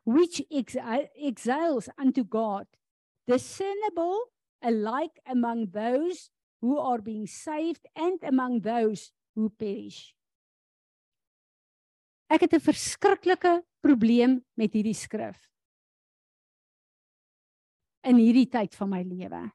[0.06, 2.66] which exhales unto God
[3.26, 4.30] discernible
[4.62, 6.30] alike among those
[6.62, 10.14] who are being saved and among those who perish.
[12.30, 15.50] Ek het 'n verskriklike probleem met hierdie skrif.
[18.02, 19.52] In hierdie tyd van my lewe.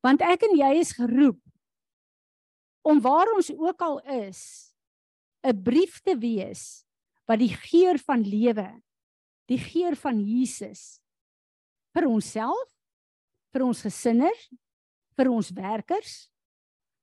[0.00, 1.40] Want ek en jy is geroep
[2.82, 4.72] om waar ons ook al is,
[5.44, 6.84] 'n brief te wees
[7.28, 8.68] wat die geur van lewe,
[9.50, 11.00] die geur van Jesus
[11.92, 12.68] vir onsself,
[13.52, 14.30] vir ons gesinne,
[15.16, 16.26] vir ons werkers,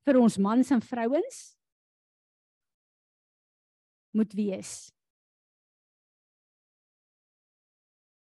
[0.05, 1.41] vir ons mans en vrouens
[4.17, 4.89] moet wees.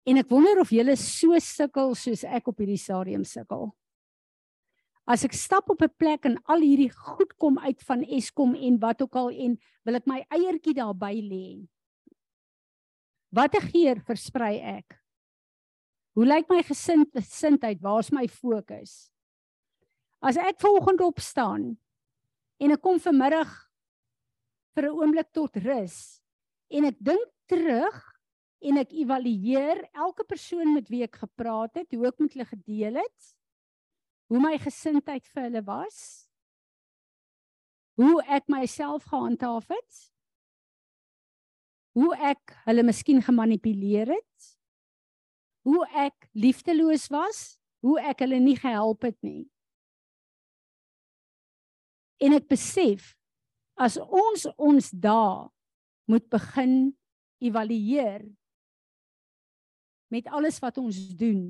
[0.08, 3.70] En ek wonder of julle so sukkel soos ek op hierdie stadium sukkel.
[5.08, 8.80] As ek stap op 'n plek en al hierdie goed kom uit van Eskom en
[8.80, 11.68] wat ook al en wil ek my eiertjie daarby lê.
[13.34, 14.96] Watter geur versprei ek?
[16.18, 17.82] Hoe lyk my gesindheid?
[17.84, 19.12] Waar's my fokus?
[20.24, 21.76] As ek volgende opstaan
[22.58, 23.52] en ek kom vanmiddag
[24.74, 26.22] vir 'n oomblik tot rus
[26.70, 27.98] en ek dink terug
[28.62, 32.96] en ek evalueer elke persoon met wie ek gepraat het, hoe ek met hulle gedeel
[32.98, 33.36] het,
[34.30, 36.28] hoe my gesindheid vir hulle was,
[37.98, 40.02] hoe ek myself gehandhaaf het,
[41.98, 44.50] hoe ek hulle miskien gemanipuleer het,
[45.66, 47.40] hoe ek liefdeloos was,
[47.82, 49.48] hoe ek hulle nie gehelp het nie.
[52.22, 53.16] En ek besef
[53.78, 55.48] as ons ons dae
[56.10, 56.76] moet begin
[57.44, 58.24] evalueer
[60.14, 61.42] met alles wat ons doen.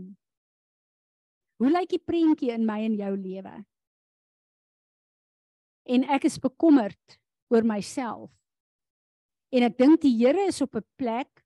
[1.62, 3.53] Hoe lyk die prentjie in my en jou lewe?
[5.88, 7.19] En ek is bekommerd
[7.53, 8.31] oor myself.
[9.51, 11.45] En ek dink die Here is op 'n plek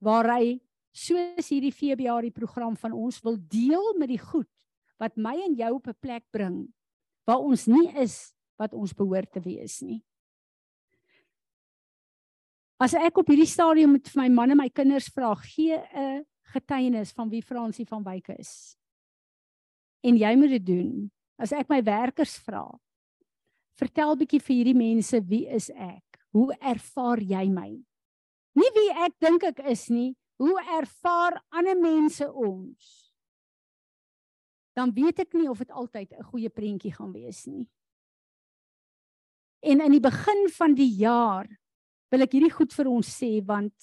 [0.00, 0.60] waar hy
[0.92, 4.50] soos hierdie FBR die program van ons wil deel met die goed
[4.98, 6.68] wat my en jou op 'n plek bring
[7.26, 10.02] waar ons nie is wat ons behoort te wees nie.
[12.80, 17.12] As ek op hierdie stadium met my man en my kinders vra, gee 'n getuienis
[17.12, 18.76] van wie Fransie van Wyk is.
[20.02, 21.10] En jy moet dit doen.
[21.38, 22.66] As ek my werkers vra,
[23.76, 26.09] vertel bietjie vir hierdie mense wie is ek?
[26.30, 27.70] Hoe ervaar jy my?
[28.58, 33.10] Nie wie ek dink ek is nie, hoe ervaar ander mense ons?
[34.78, 37.68] Dan weet ek nie of dit altyd 'n goeie prentjie gaan wees nie.
[39.60, 41.48] En in die begin van die jaar
[42.10, 43.74] wil ek hierdie goed vir ons sê want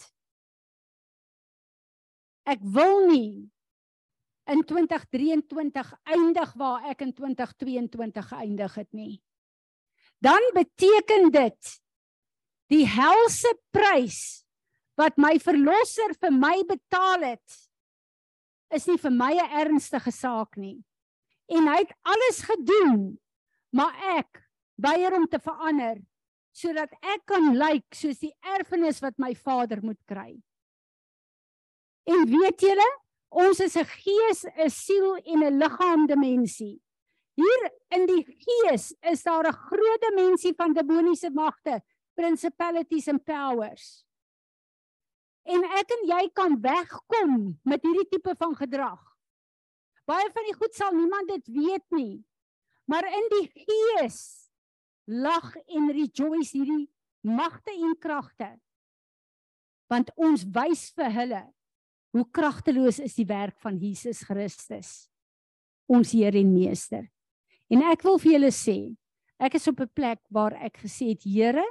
[2.45, 3.51] ek wil nie
[4.47, 9.21] in 2023 eindig waar ek in 2022 geëindig het nie.
[10.23, 11.81] Dan beteken dit
[12.71, 14.43] die helse prys
[14.97, 17.57] wat my verlosser vir my betaal het
[18.73, 20.83] is nie vir my 'n ernstige saak nie.
[21.47, 23.19] En hy het alles gedoen,
[23.71, 24.43] maar ek
[24.75, 26.01] weier om te verander
[26.57, 30.41] sodat ek kan lyk soos die erfenis wat my vader moet kry.
[32.09, 32.87] En weet julle,
[33.29, 36.81] ons is 'n gees, 'n siel en 'n liggaam dimensie.
[37.37, 41.81] Hier in die gees is daar 'n groot dimensie van demoniese magte,
[42.17, 44.03] principalities and powers.
[45.47, 48.99] En ek en jy kan wegkom met hierdie tipe van gedrag.
[50.07, 52.23] Baie van die goed sal niemand dit weet nie.
[52.87, 54.19] Maar in die gees
[55.07, 56.87] lag en rejoice hierdie
[57.23, 58.49] magte en kragte.
[59.91, 61.43] Want ons wys vir hulle
[62.15, 65.07] hoe kragteloos is die werk van Jesus Christus,
[65.91, 67.05] ons Heer en Meester.
[67.67, 68.77] En ek wil vir julle sê,
[69.37, 71.65] ek is op 'n plek waar ek gesê het, Here,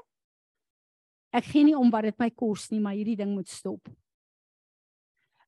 [1.36, 3.88] ek gee nie om wat dit my kos nie, maar hierdie ding moet stop.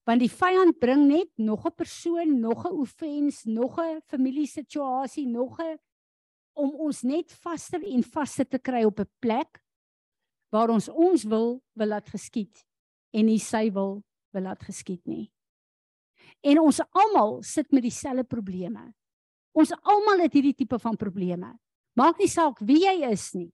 [0.09, 5.61] Want die vyand bring net nog 'n persoon, nog 'n offense, nog 'n familiesituasie, nog
[5.61, 5.79] 'n
[6.59, 9.63] om ons net vaster en vaster te kry op 'n plek
[10.51, 12.65] waar ons ons wil wil laat geskied
[13.13, 15.31] en nie sy wil wil laat geskied nie.
[16.43, 18.95] En ons almal sit met dieselfde probleme.
[19.53, 21.59] Ons almal het hierdie tipe van probleme.
[21.95, 23.53] Maak nie saak wie jy is nie.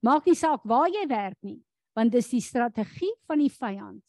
[0.00, 1.64] Maak nie saak waar jy werk nie,
[1.98, 4.02] want dis die strategie van die vyand.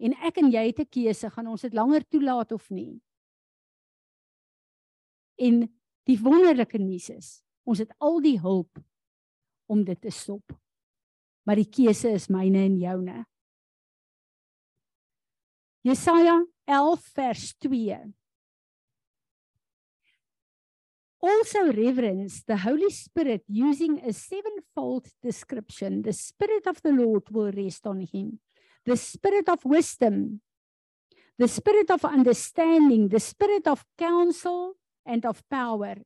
[0.00, 3.00] En ek en jy het 'n keuse, gaan ons dit langer toelaat of nie.
[5.38, 5.68] En
[6.04, 8.82] die wonderlike nuus is, ons het al die hulp
[9.68, 10.52] om dit te stop.
[11.46, 13.26] Maar die keuse is myne en joune.
[15.82, 18.14] Jesaja 11 vers 2
[21.20, 26.02] also reverence the Holy Spirit using a sevenfold description.
[26.02, 28.40] The Spirit of the Lord will rest on him.
[28.86, 30.40] The Spirit of wisdom,
[31.38, 35.96] the Spirit of understanding, the Spirit of counsel and of power,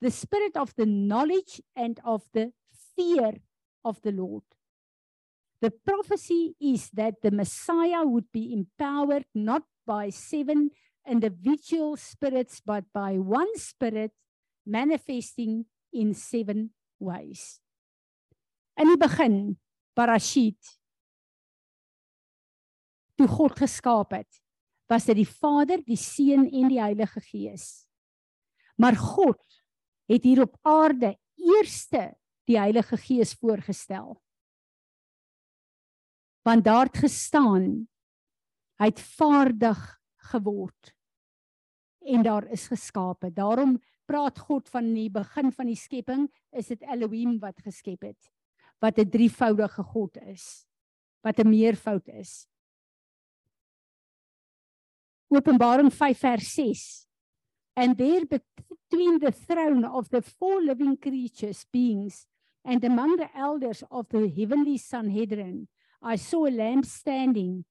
[0.00, 2.52] the Spirit of the knowledge and of the
[2.96, 3.34] fear
[3.84, 4.42] of the Lord.
[5.60, 10.70] The prophecy is that the Messiah would be empowered not by seven
[11.06, 14.12] individual spirits, but by one spirit
[14.64, 17.60] manifesting in seven ways.
[18.74, 19.36] In die begin,
[19.94, 20.58] Parashit,
[23.14, 24.40] toe God geskaap het,
[24.90, 27.86] was dit die Vader, die Seun en die Heilige Gees.
[28.76, 29.40] Maar God
[30.10, 32.12] het hier op aarde eerste
[32.48, 34.18] die Heilige Gees voorgestel.
[36.44, 37.86] Want daar het gestaan
[38.82, 39.80] hy het vaardig
[40.32, 40.90] geword
[42.04, 43.30] en daar is geskape.
[43.32, 48.30] Daarom praat God van die begin van die skepping, is dit Elohim wat geskep het.
[48.80, 50.66] Wat 'n drievoudige God is.
[51.22, 52.46] Wat 'n meervoud is.
[55.28, 57.06] Openbaring 5 vers 6.
[57.76, 62.26] And there between the throne of the four living creatures beings
[62.64, 65.68] and among the elders of the heavenly Sanhedrin,
[66.00, 67.64] I saw a lamb standing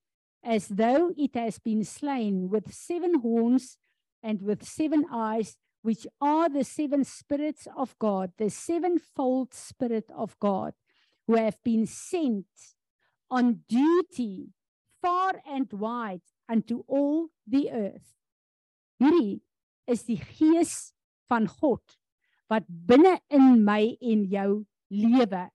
[0.44, 3.78] as though it has been slain with seven horns
[4.22, 10.40] and with seven eyes which are the seven spirits of God, the sevenfold spirit of
[10.40, 10.74] God,
[11.28, 12.48] who have been sent
[13.30, 14.50] on duty
[15.02, 18.16] far and wide unto all the earth.
[19.04, 19.42] Hierdie
[19.88, 20.94] is die gees
[21.28, 21.84] van God
[22.52, 24.64] wat binne in my en jou
[24.94, 25.48] lewe.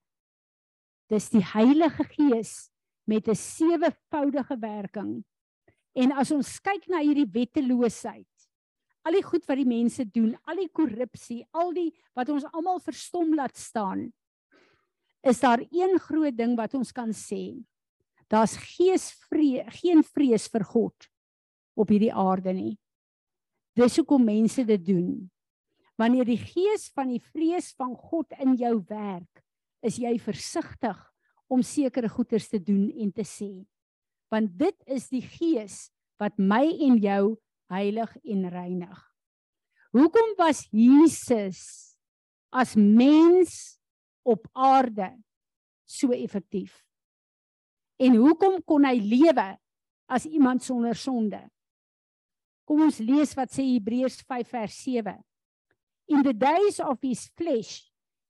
[1.09, 2.69] Dis die Heilige Gees
[3.09, 5.23] met 'n sewevoudige werking.
[5.95, 8.38] En as ons kyk na hierdie wetteloosheid
[9.07, 12.81] al die goed wat die mense doen, al die korrupsie, al die wat ons almal
[12.83, 14.09] verstom laat staan,
[15.25, 17.59] is daar een groot ding wat ons kan sê.
[18.29, 21.09] Daar's geesvree, geen vrees vir God
[21.79, 22.75] op hierdie aarde nie.
[23.79, 25.11] Dis hoekom mense dit doen.
[25.99, 29.43] Wanneer die gees van die vrees van God in jou werk,
[29.83, 30.97] is jy versigtig
[31.49, 33.51] om sekere goeders te doen en te sê.
[34.31, 35.87] Want dit is die gees
[36.21, 37.23] wat my en jou
[37.73, 38.99] heilig en reinig.
[39.95, 41.61] Hoekom was Jesus
[42.53, 43.79] as mens
[44.25, 45.11] op aarde
[45.89, 46.73] so effektief?
[47.99, 49.47] En hoekom kon hy lewe
[50.09, 51.41] as iemand sonder sonde?
[52.69, 55.17] Kom ons lees wat sê Hebreërs 5 vers 7.
[56.09, 57.89] In the days of his flesh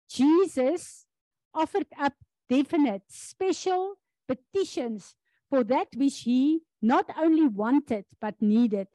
[0.09, 1.05] Jesus
[1.53, 2.15] offered up
[2.49, 5.15] definite special petitions
[5.49, 8.87] for that which he not only wanted but needed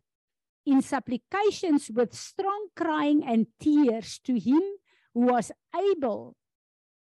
[0.66, 4.62] in supplications with strong crying and tears to him
[5.12, 6.36] who was able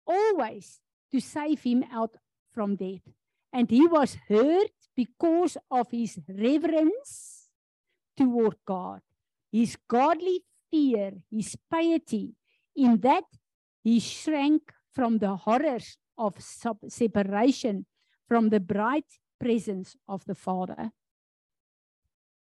[0.07, 0.81] always
[1.11, 2.17] to save him out
[2.53, 3.03] from death.
[3.53, 7.51] And he was heard because of his reverence
[8.17, 9.01] toward God,
[9.51, 12.35] his godly fear, his piety,
[12.75, 13.25] in that
[13.85, 17.87] he shrank from the horrors of separation
[18.27, 20.91] from the bright presence of the Father.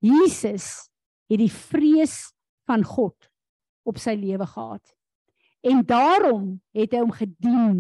[0.04, 0.89] Jesus
[1.30, 2.32] het die vrees
[2.70, 3.30] van God
[3.88, 4.96] op sy lewe gehad.
[5.66, 7.80] En daarom het hy hom gedien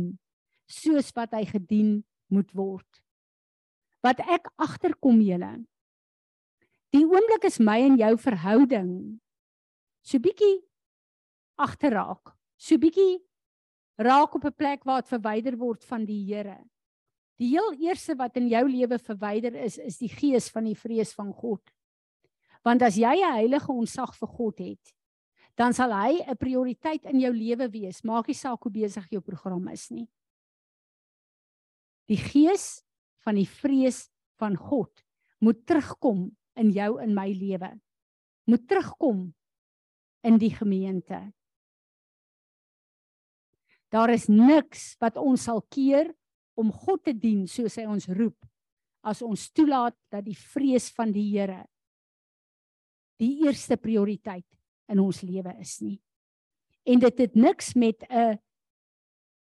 [0.69, 2.87] soos wat hy gedien moet word.
[4.05, 5.53] Wat ek agterkom julle.
[6.93, 8.91] Die oomblik is my en jou verhouding
[10.01, 10.59] so bietjie
[11.59, 12.33] agterraak.
[12.57, 13.19] So bietjie
[13.99, 16.57] raak op 'n plek waar dit verwyder word van die Here.
[17.37, 21.13] Die heel eerste wat in jou lewe verwyder is, is die gees van die vrees
[21.13, 21.61] van God.
[22.63, 24.95] Want as jy 'n heilige onsag vir God het,
[25.55, 28.03] dan sal hy 'n prioriteit in jou lewe wees.
[28.03, 30.07] Maak nie saak hoe besig jou program is nie.
[32.07, 32.83] Die gees
[33.23, 35.03] van die vrees van God
[35.39, 37.79] moet terugkom in jou en my lewe.
[38.47, 39.33] Moet terugkom
[40.23, 41.33] in die gemeente.
[43.89, 46.13] Daar is niks wat ons sal keer
[46.55, 48.37] om God te dien soos hy ons roep
[49.01, 51.65] as ons toelaat dat die vrees van die Here
[53.19, 54.47] die eerste prioriteit
[54.89, 55.99] in ons lewe is nie.
[56.87, 58.39] En dit het niks met 'n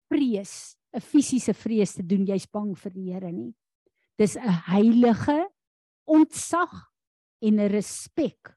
[0.09, 3.55] vrees, 'n fisiese vrees te doen jy's bang vir die Here nie.
[4.17, 5.51] Dis 'n heilige
[6.07, 6.91] ontzag
[7.43, 8.57] en 'n respek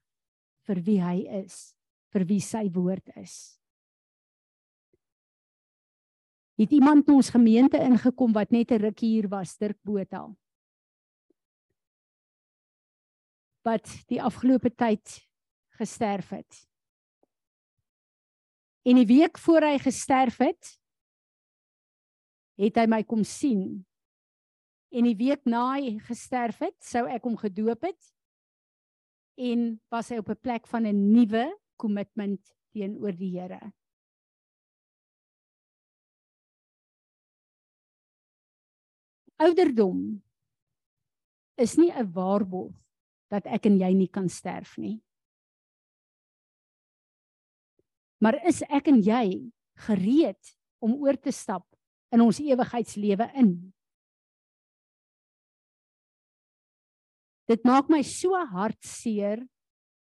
[0.68, 1.76] vir wie hy is,
[2.14, 3.60] vir wie sy woord is.
[6.60, 10.36] Het iemand in ons gemeente ingekom wat net 'n ruk hier was, Dirk Botha.
[13.70, 15.20] Wat die afgelope tyd
[15.78, 16.64] gesterf het.
[18.88, 20.72] En die week voor hy gesterf het,
[22.58, 23.84] het hy my kom sien.
[24.90, 28.14] En die week na hy gesterf het, sou ek hom gedoop het
[29.40, 31.46] en was hy op 'n plek van 'n nuwe
[31.78, 32.42] kommitment
[32.74, 33.72] teenoor die Here.
[39.38, 40.24] Ouderdom
[41.56, 42.89] is nie 'n waarborg
[43.30, 44.98] dat ek en jy nie kan sterf nie.
[48.20, 49.52] Maar is ek en jy
[49.86, 51.66] gereed om oor te stap
[52.12, 53.54] in ons ewigheidslewe in?
[57.50, 59.42] Dit maak my so hartseer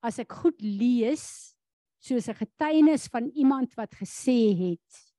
[0.04, 1.56] as ek goed lees
[2.04, 5.14] soos 'n getuienis van iemand wat gesê het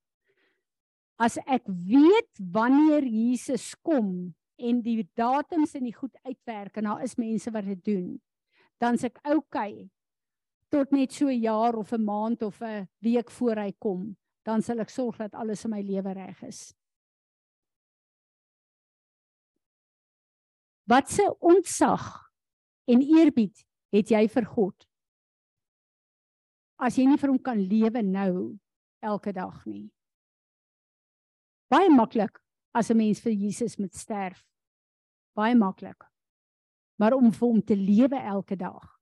[1.17, 7.03] as ek weet wanneer Jesus kom en die datums en die goed uitwerk en daar
[7.03, 8.07] is mense wat dit doen
[8.79, 9.89] dan s'ek okay
[10.69, 14.61] tot net so 'n jaar of 'n maand of 'n week voor hy kom dan
[14.61, 16.73] sal ek sorg dat alles in my lewe reg is
[20.85, 22.31] Wat se ontzag
[22.85, 24.85] en eerbied het jy vir God?
[26.77, 28.33] As jy nie vir hom kan lewe nou
[29.01, 29.87] elke dag nie.
[31.73, 32.37] Baie maklik
[32.75, 34.43] as 'n mens vir Jesus moet sterf.
[35.35, 36.03] Baie maklik.
[36.99, 38.99] Maar om vir hom te lewe elke dag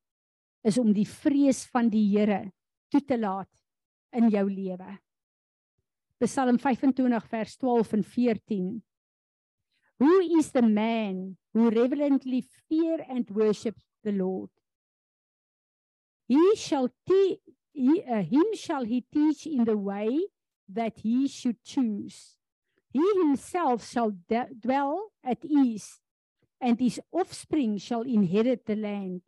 [0.63, 2.51] is om die vrees van die Here
[2.89, 3.49] toe te laat
[4.11, 4.97] in jou lewe.
[6.23, 8.83] Psalm 25 vers 12 en 14
[9.99, 14.49] Who is the man who reverently fear and worship the Lord?
[16.27, 17.39] He shall te-
[17.73, 20.27] he, uh, him shall he teach in the way
[20.67, 22.37] that he should choose.
[22.93, 25.99] He himself shall de- dwell at ease,
[26.61, 29.21] and his offspring shall inherit the land.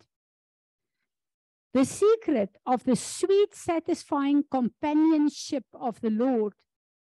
[1.74, 6.54] The secret of the sweet, satisfying companionship of the Lord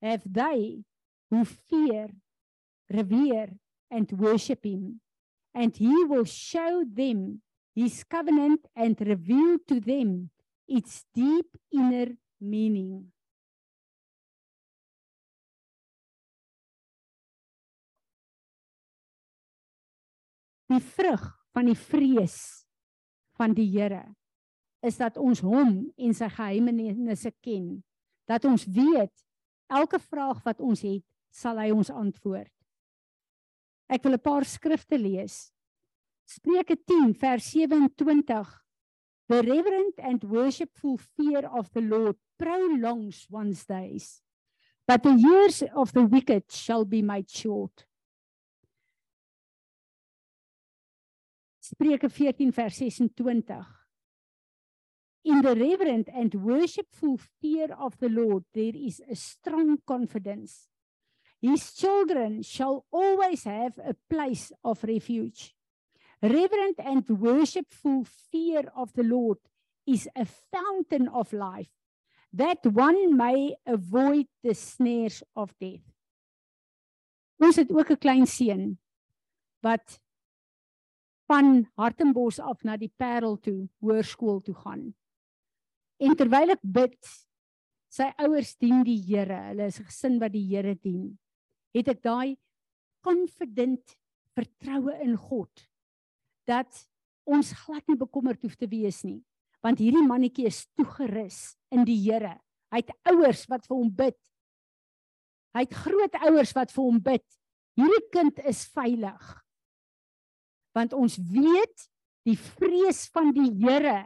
[0.00, 0.84] have they
[1.30, 2.08] who fear
[2.88, 3.48] revere
[3.90, 5.00] and worship him
[5.54, 7.40] and he will show them
[7.74, 10.30] his covenant and reveal to them
[10.68, 12.08] its deep inner
[12.40, 13.12] meaning
[20.76, 22.38] die vrug van die vrees
[23.38, 24.04] van die Here
[24.84, 27.82] is dat ons hom en sy geheimenisse ken
[28.28, 29.14] dat ons weet
[29.72, 31.04] elke vraag wat ons het
[31.34, 32.54] sal hy ons antwoord
[33.88, 35.52] Ek wil 'n paar skrifte lees.
[36.24, 38.64] Spreuke 10 vers 27.
[39.28, 44.22] The reverent and worshipful fear of the Lord prolongs one's days,
[44.86, 47.86] but the years of the wicked shall be made short.
[51.64, 53.64] Spreuke 14 vers 26.
[55.22, 60.68] In the reverent and worshipful fear of the Lord there is a strong confidence.
[61.40, 65.54] His children shall always have a place of refuge.
[66.20, 69.38] Reverent and worshipful fear of the Lord
[69.86, 71.72] is a fountain of life,
[72.34, 75.84] that one may avoid the snares of death.
[77.40, 78.78] Ons het ook 'n klein seun
[79.60, 80.03] wat
[81.30, 84.88] van Hartenbos af na die Parel toe hoërskool toe gaan.
[86.02, 86.98] En terwyl ek bid,
[87.88, 91.18] sy ouers dien die Here, hulle is 'n gesin wat die Here dien
[91.74, 92.36] het ek daai
[93.04, 93.96] confident
[94.34, 95.66] vertroue in God
[96.46, 96.70] dat
[97.26, 99.22] ons glad nie bekommerd hoef te wees nie
[99.64, 102.36] want hierdie mannetjie is toegerus in die Here.
[102.68, 104.18] Hy het ouers wat vir hom bid.
[105.56, 107.24] Hy het groot ouers wat vir hom bid.
[107.78, 109.30] Hierdie kind is veilig
[110.74, 111.88] want ons weet
[112.26, 114.04] die vrees van die Here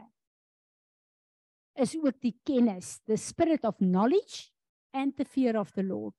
[1.79, 4.51] is ook die kennis the spirit of knowledge
[4.93, 6.15] and the fear of the lord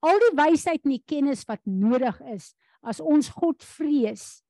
[0.00, 4.40] al die wysheid en die kennis wat nodig is as ons God vrees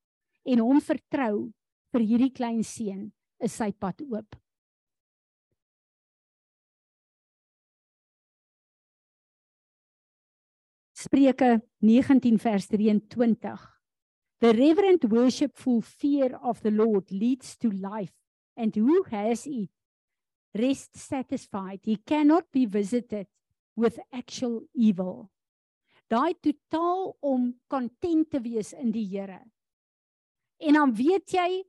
[0.47, 1.51] en hom vertrou
[1.91, 3.09] vir hierdie klein seun
[3.41, 4.37] is sy pad oop.
[11.01, 13.80] Spreuke 19 vers 23
[14.41, 18.13] The reverent worshipful fear of the Lord leads to life
[18.57, 19.69] and who has it?
[20.57, 21.81] Rest satisfied.
[21.83, 23.27] He cannot be visited
[23.75, 25.29] with actual evil.
[26.09, 29.39] Daai totaal om content te wees in die Here.
[30.59, 31.61] En dan weet jy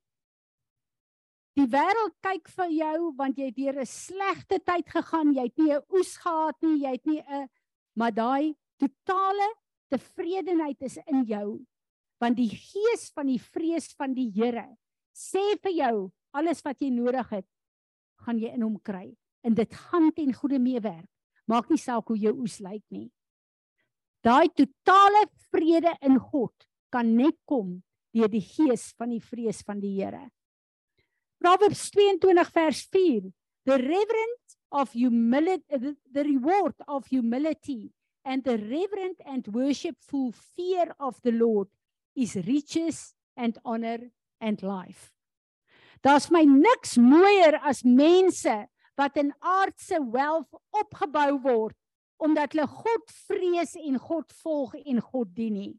[1.60, 5.58] die wêreld kyk vir jou want jy het deur 'n slegte tyd gegaan, jy het
[5.58, 7.48] nie 'n oes gehad nie, jy het nie 'n
[7.94, 9.48] maar daai totale
[9.90, 11.60] tevredenheid is in jou
[12.22, 14.68] want die gees van die vrees van die Here
[15.12, 15.96] sê vir jou
[16.38, 17.48] alles wat jy nodig het
[18.22, 19.10] gaan jy in hom kry.
[19.42, 21.08] En dit gaan ten goeie meewerk
[21.50, 23.08] maak nie saak hoe jou oes lyk nie.
[24.22, 26.54] Daai totale vrede in God
[26.94, 27.80] kan net kom
[28.14, 30.28] deur die gees van die vrees van die Here.
[31.42, 33.30] Proverbs 22 vers 4
[33.66, 37.90] the reverence of humility the reward of humility
[38.24, 41.68] and the reverent and worshipful fear of the Lord
[42.14, 43.98] is riches and honor
[44.40, 45.12] and life.
[46.02, 48.66] Daar's my niks mooier as mense
[48.98, 51.76] wat in aardse wealth opgebou word
[52.22, 55.72] omdat hulle God vrees en God volg en God dien nie.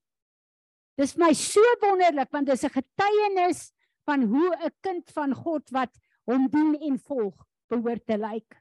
[0.99, 3.71] Dis my so wonderlik want dis 'n getuienis
[4.05, 5.93] van hoe 'n kind van God wat
[6.25, 7.35] hom dien en volg
[7.69, 8.59] behoort te lyk.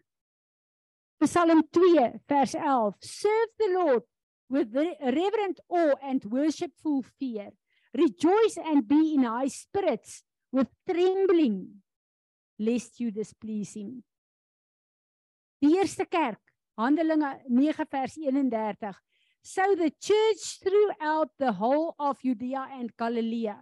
[1.22, 4.04] Psalm 2 vers 11 Serve the Lord
[4.48, 7.52] with reverent awe and worshipful fear.
[7.94, 11.82] Rejoice and be in high spirits with trembling
[12.58, 14.02] lest you displease him.
[15.60, 16.40] Die eerste kerk,
[16.76, 18.94] Handelinge 9 vers 31.
[19.42, 23.52] So the church throughout the whole of Judea and Galilee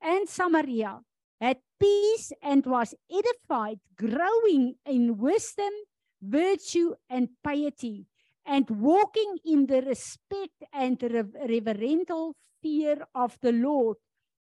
[0.00, 1.00] and Samaria
[1.40, 5.72] had peace and was edified, growing in wisdom,
[6.20, 8.06] virtue and piety,
[8.44, 13.98] and walking in the respect and reverential fear of the Lord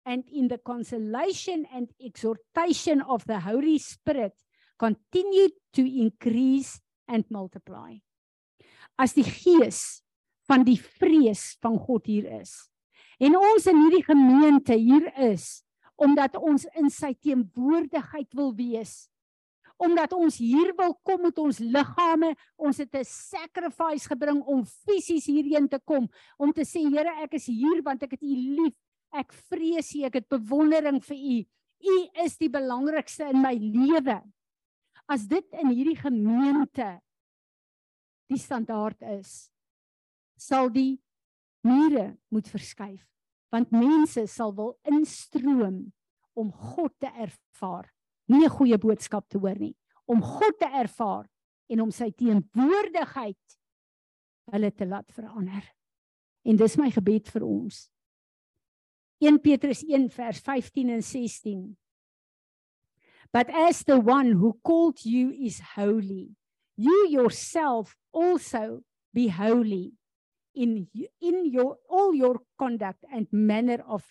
[0.06, 4.34] and in the consolation and exhortation of the Holy Spirit
[4.78, 7.96] continued to increase and multiply.
[8.98, 10.04] As die gees
[10.50, 12.70] van die vrees van God hier is
[13.20, 15.62] en ons in hierdie gemeente hier is
[16.00, 19.10] omdat ons in sy teenwoordigheid wil wees
[19.80, 25.26] omdat ons hier wil kom met ons liggame, ons het 'n sacrifice gebring om fisies
[25.26, 28.76] hierheen te kom, om te sê Here, ek is hier want ek het U lief.
[29.12, 31.46] Ek vrees U, ek het bewondering vir U.
[31.80, 34.22] U is die belangrikste in my lewe.
[35.08, 37.02] As dit in hierdie gemeente
[38.28, 39.50] die standaard is,
[40.38, 41.02] sal die
[41.64, 43.10] mure moet verskuif
[43.50, 45.88] want mense sal wil instroom
[46.38, 47.90] om God te ervaar
[48.30, 49.76] nie 'n goeie boodskap te hoor nie,
[50.06, 51.28] om God te ervaar
[51.70, 53.58] en om sy teenwoordigheid
[54.52, 55.64] hulle te laat verander.
[56.46, 57.90] En dis my gebed vir ons.
[59.22, 61.78] 1 Petrus 1 vers 15 en 16.
[63.32, 66.36] But as the one who called you is holy,
[66.76, 68.82] you yourself also
[69.14, 69.94] be holy
[70.56, 70.88] in
[71.22, 74.04] in your all your conduct and manner of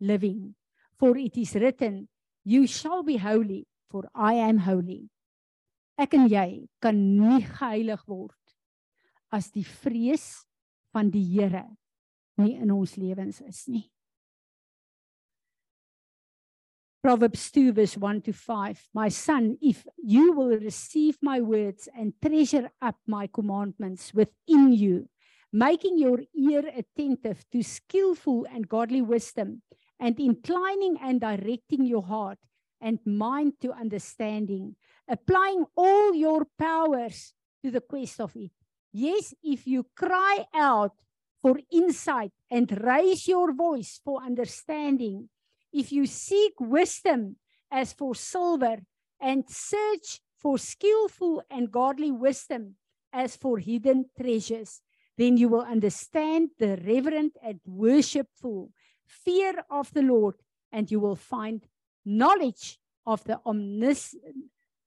[0.00, 0.54] living
[0.98, 2.08] for it is written
[2.44, 5.10] You shall be holy for I am holy.
[6.00, 8.36] Ek en jy kan nie geheilig word
[9.34, 10.46] as die vrees
[10.94, 11.66] van die Here
[12.40, 13.84] nie in ons lewens is nie.
[17.04, 22.12] Proverbs 2 verse 1 to 5 My son if you will receive my words and
[22.20, 25.08] treasure up my commandments within you
[25.52, 29.62] making your ear attentive to skillful and godly wisdom
[30.00, 32.38] and inclining and directing your heart
[32.80, 34.74] and mind to understanding,
[35.06, 38.50] applying all your powers to the quest of it.
[38.92, 40.94] Yes, if you cry out
[41.42, 45.28] for insight and raise your voice for understanding,
[45.72, 47.36] if you seek wisdom
[47.70, 48.78] as for silver
[49.20, 52.76] and search for skillful and godly wisdom
[53.12, 54.80] as for hidden treasures,
[55.18, 58.70] then you will understand the reverent and worshipful
[59.10, 60.36] fear of the Lord,
[60.72, 61.66] and you will find
[62.04, 64.14] knowledge of the omnis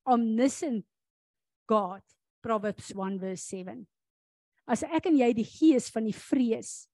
[0.07, 0.85] omniscient
[1.67, 2.01] God.
[2.41, 3.85] Proverbs 1 verse 7.
[4.67, 6.89] As ek en jy die gees van die vrees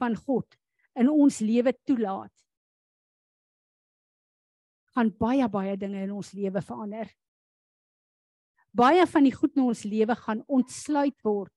[0.00, 0.56] van God
[0.96, 2.32] in ons lewe toelaat,
[4.92, 7.08] gaan baie baie dinge in ons lewe verander.
[8.76, 11.54] Baie van die goed in ons lewe gaan ontsluit word.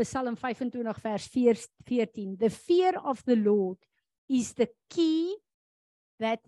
[0.00, 2.36] Psalm 25 vers 14.
[2.40, 3.78] The fear of the Lord
[4.30, 5.34] is the key
[6.22, 6.38] that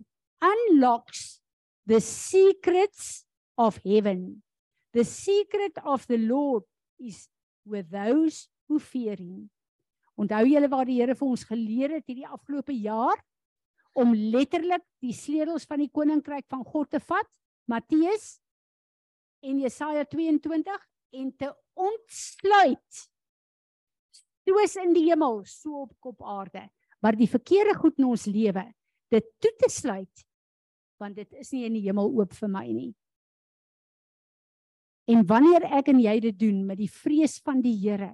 [0.41, 1.41] unlocks
[1.85, 3.25] the secrets
[3.57, 4.41] of heaven.
[4.93, 6.63] The secret of the Lord
[6.99, 7.27] is
[7.65, 9.49] with those who fear him.
[10.15, 13.17] Onthou julle waar die Here vir ons geleer het hierdie afgelope jaar
[13.97, 17.29] om letterlik die sleutels van die koninkryk van God te vat,
[17.69, 18.37] Matteus
[19.43, 20.77] en Jesaja 22
[21.19, 23.03] en te ontsluit
[24.43, 26.65] Toos in die hemel, so op kop aarde.
[27.03, 28.63] Maar die verkeerde goed in ons lewe,
[29.11, 30.25] dit toe te sluit,
[31.03, 32.93] want dit is nie in die hemel oop vir my nie.
[35.11, 38.13] En wanneer ek en jy dit doen met die vrees van die Here,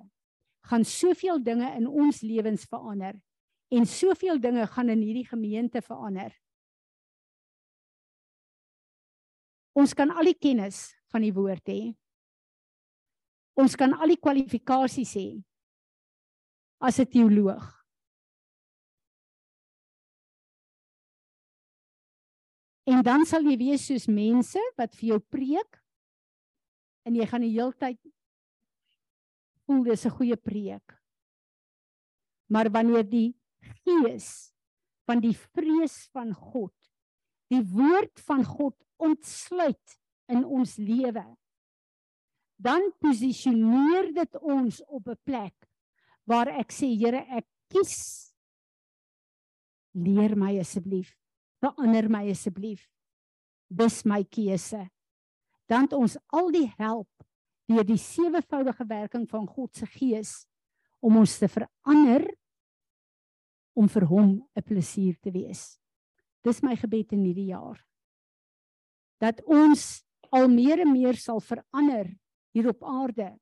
[0.65, 3.15] gaan soveel dinge in ons lewens verander
[3.69, 6.33] en soveel dinge gaan in hierdie gemeente verander.
[9.77, 11.93] Ons kan al die kennis van die woord hê.
[13.59, 15.29] Ons kan al die kwalifikasies hê
[16.81, 17.78] as 'n teoloog.
[22.89, 25.77] En dan sal jy wees soos mense wat vir jou preek.
[27.05, 27.99] En jy gaan die heeltyd
[29.69, 30.97] voel dis 'n goeie preek.
[32.49, 33.37] Maar wanneer die
[33.85, 34.53] gees
[35.05, 36.73] van die vrees van God,
[37.49, 41.25] die woord van God ontsluit in ons lewe,
[42.57, 45.69] dan posisioneer dit ons op 'n plek
[46.25, 48.33] waar ek sê Here, ek kies.
[49.93, 51.18] Leer my asseblief,
[51.59, 52.87] verander my asseblief.
[53.69, 54.87] Dis my keuse.
[55.69, 57.09] Dan het ons al die help
[57.69, 60.47] deur die sewevoudige werking van God se gees
[61.05, 62.25] om ons te verander
[63.77, 65.79] om vir hom 'n plesier te wees.
[66.43, 67.85] Dis my gebed in hierdie jaar.
[69.19, 72.17] Dat ons al meer en meer sal verander
[72.53, 73.37] hier op aarde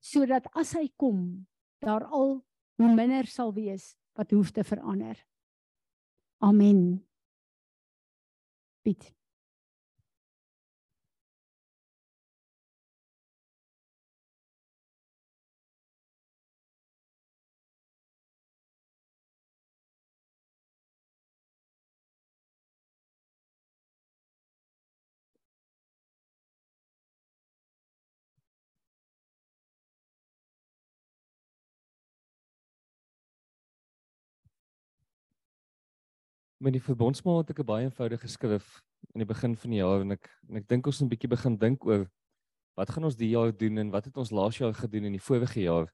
[0.00, 1.46] sodat as hy kom
[1.82, 2.44] daar al
[2.76, 5.16] hoe minder sal wees wat hoef te verander.
[6.38, 7.06] Amen.
[8.86, 9.15] Piet.
[36.66, 38.82] Met die verbondsmaal het ek 'n baie eenvoudige skrif
[39.14, 41.30] in die begin van die jaar en ek en ek dink ons moet 'n bietjie
[41.30, 42.10] begin dink oor
[42.76, 45.26] wat gaan ons die jaar doen en wat het ons laas jaar gedoen in die
[45.28, 45.88] vorige jaar.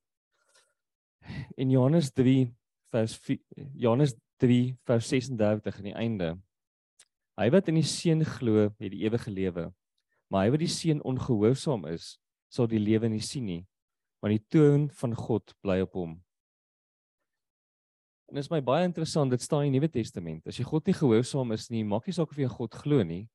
[1.57, 2.51] In Johannes 3
[2.91, 3.39] vers 4,
[3.75, 6.39] Johannes 3 vers 36 aan die einde.
[7.39, 9.73] Hy wat in die seun glo, het die ewige lewe.
[10.29, 12.19] Maar hy wat die seun ongehoorsaam is,
[12.51, 13.67] sal die lewe nie sien nie,
[14.21, 16.23] want die toorn van God bly op hom.
[18.33, 20.47] En dit is my baie interessant, dit staan in die Nuwe Testament.
[20.49, 23.27] As jy God nie gehoorsaam is nie, maak nie saak of jy God glo nie.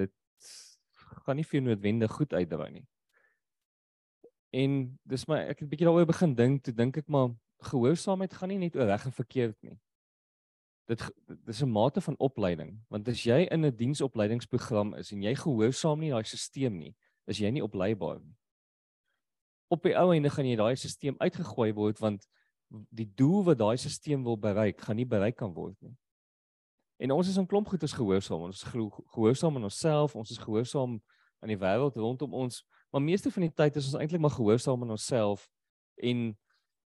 [0.00, 0.14] Dit
[1.26, 2.86] gaan nie vir jou noodwendig goed uitdraai nie.
[4.56, 4.78] En
[5.12, 7.36] dis my ek het 'n bietjie daaroor begin dink, toe dink ek maar
[7.68, 9.78] gehoorsaamheid gaan nie net oor reg en verkeerd nie.
[10.88, 15.34] Dit dis 'n mate van opleiding, want as jy in 'n diensopleidingsprogram is en jy
[15.34, 16.96] gehoorsaam nie daai stelsel nie,
[17.26, 18.36] is jy nie opleibaar nie.
[19.68, 22.26] Op die ou einde gaan jy daai stelsel uitgegooi word want
[22.70, 25.96] die doel wat daai stelsel wil bereik, gaan nie bereik kan word nie.
[27.00, 28.40] En ons is 'n klomp goeders gehoorsaam.
[28.40, 28.68] Ons is
[29.14, 31.00] gehoorsaam aan onsself, ons is gehoorsaam
[31.40, 34.82] aan die wêreld rondom ons, maar meeste van die tyd is ons eintlik maar gehoorsaam
[34.82, 35.48] aan onsself
[35.96, 36.36] en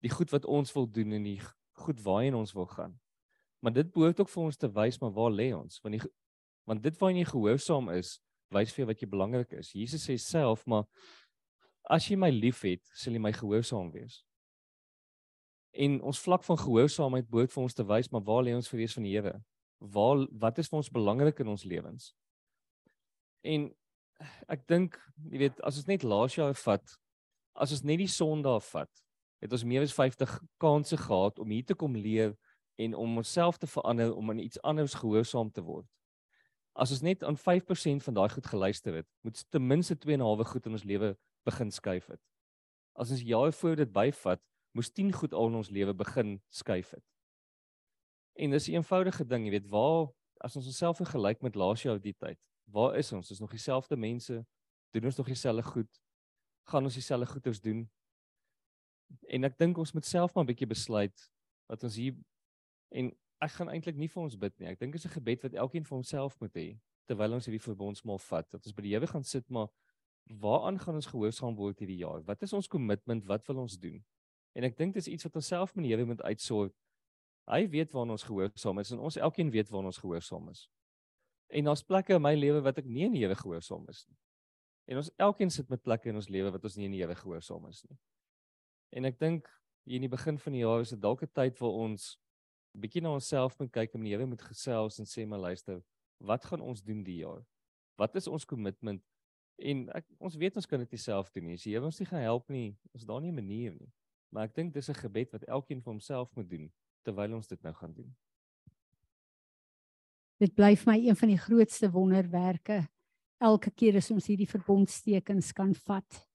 [0.02, 3.00] die goed wat ons wil doen en die goed waarheen ons wil gaan.
[3.60, 5.80] Maar dit behoort ook vir ons te wys maar waar lê ons?
[5.84, 6.12] Want die
[6.70, 8.20] want dit waarheen jy gehoorsaam is,
[8.54, 9.72] wys vir jou wat jy belangrik is.
[9.74, 10.86] Jesus sê self, maar
[11.90, 14.24] as jy my liefhet, sal jy my gehoorsaam wees.
[15.72, 18.94] En ons vlak van gehoorsaamheid behoort vir ons te wys maar waar lê ons vrees
[18.98, 19.36] van die Here?
[19.80, 22.14] Waar wat is vir ons belangrik in ons lewens?
[23.46, 23.70] En
[24.52, 24.98] ek dink,
[25.32, 26.96] jy weet, as ons net laas jaar vat,
[27.56, 28.92] as ons net die Sondag vat,
[29.40, 32.36] het ons meer as 50 kansse gehad om hier te kom leer
[32.80, 35.88] en om onsself te verander om aan iets anders gehoorsaam te word.
[36.80, 40.68] As ons net aan 5% van daai goed geluister het, moet ten minste 2.5 goed
[40.68, 41.14] in ons lewe
[41.48, 42.22] begin skuif het.
[42.96, 46.92] As ons jare voor dit byvat, moes 10 goed al in ons lewe begin skuif
[46.92, 47.06] het.
[48.40, 50.08] En dis 'n eenvoudige ding, jy weet, waar
[50.38, 52.40] as ons onsself vergelyk met laas jaar die tyd,
[52.72, 53.32] waar is ons?
[53.32, 54.46] Is nog dieselfde mense?
[54.92, 56.02] Doen ons nog dieselfde goed?
[56.64, 57.90] Gaan ons dieselfde goeders doen?
[59.28, 61.32] En ek dink ons moet self maar 'n bietjie besluit
[61.68, 62.16] wat ons hier
[62.90, 63.12] en
[63.42, 64.68] ek gaan eintlik nie vir ons bid nie.
[64.68, 67.64] Ek dink dit is 'n gebed wat elkeen vir homself moet hê terwyl ons hierdie
[67.64, 68.50] verbondsmaal vat.
[68.52, 69.70] Dat ons by die Here gaan sit maar
[70.30, 72.22] waaraan gaan ons gehoorsaam word hierdie jaar?
[72.24, 73.26] Wat is ons kommitment?
[73.26, 74.04] Wat wil ons doen?
[74.58, 76.74] En ek dink dis iets wat ons self met die Here moet uitsort.
[77.50, 80.68] Hy weet waar ons gehoorsaam is en ons elkeen weet waar ons gehoorsaam is.
[81.50, 84.18] En daar's plekke in my lewe wat ek nie in die Here gehoorsaam is nie.
[84.90, 87.16] En ons elkeen sit met plekke in ons lewe wat ons nie in die Here
[87.18, 87.98] gehoorsaam is nie.
[88.98, 89.50] En ek dink
[89.86, 92.18] hier in die begin van die jaar is dit dalk 'n tyd waar ons
[92.78, 95.82] bietjie na onsself moet kyk en die Here moet gesels en sê maar luister,
[96.20, 97.46] wat gaan ons doen die jaar?
[97.98, 99.04] Wat is ons kommitment?
[99.58, 101.54] En ek ons weet ons kan dit nie self doen nie.
[101.54, 103.92] As die Here ons nie gaan help nie, is daar nie 'n manier nie.
[104.30, 106.72] Maar ek dink dis 'n gebed wat elkeen vir homself moet doen
[107.04, 108.16] terwyl ons dit nou gaan doen.
[110.40, 112.88] Dit bly vir my een van die grootste wonderwerke
[113.40, 116.28] elke keer as ons hierdie verbondstekens kan vat.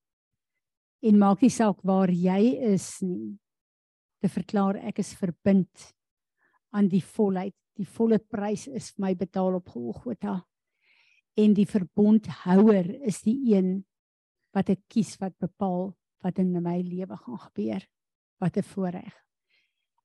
[1.04, 3.38] En maak nie saak waar jy is nie.
[4.20, 5.92] Te verklaar ek is verbind
[6.72, 7.54] aan die volheid.
[7.76, 10.38] Die volle prys is vir my betaal op Golgotha.
[11.36, 13.84] En die verbondhouer is die een
[14.54, 15.92] wat ek kies wat bepaal
[16.24, 17.84] wat in my lewe gaan gebeur.
[18.40, 19.14] Wat 'n voorreg.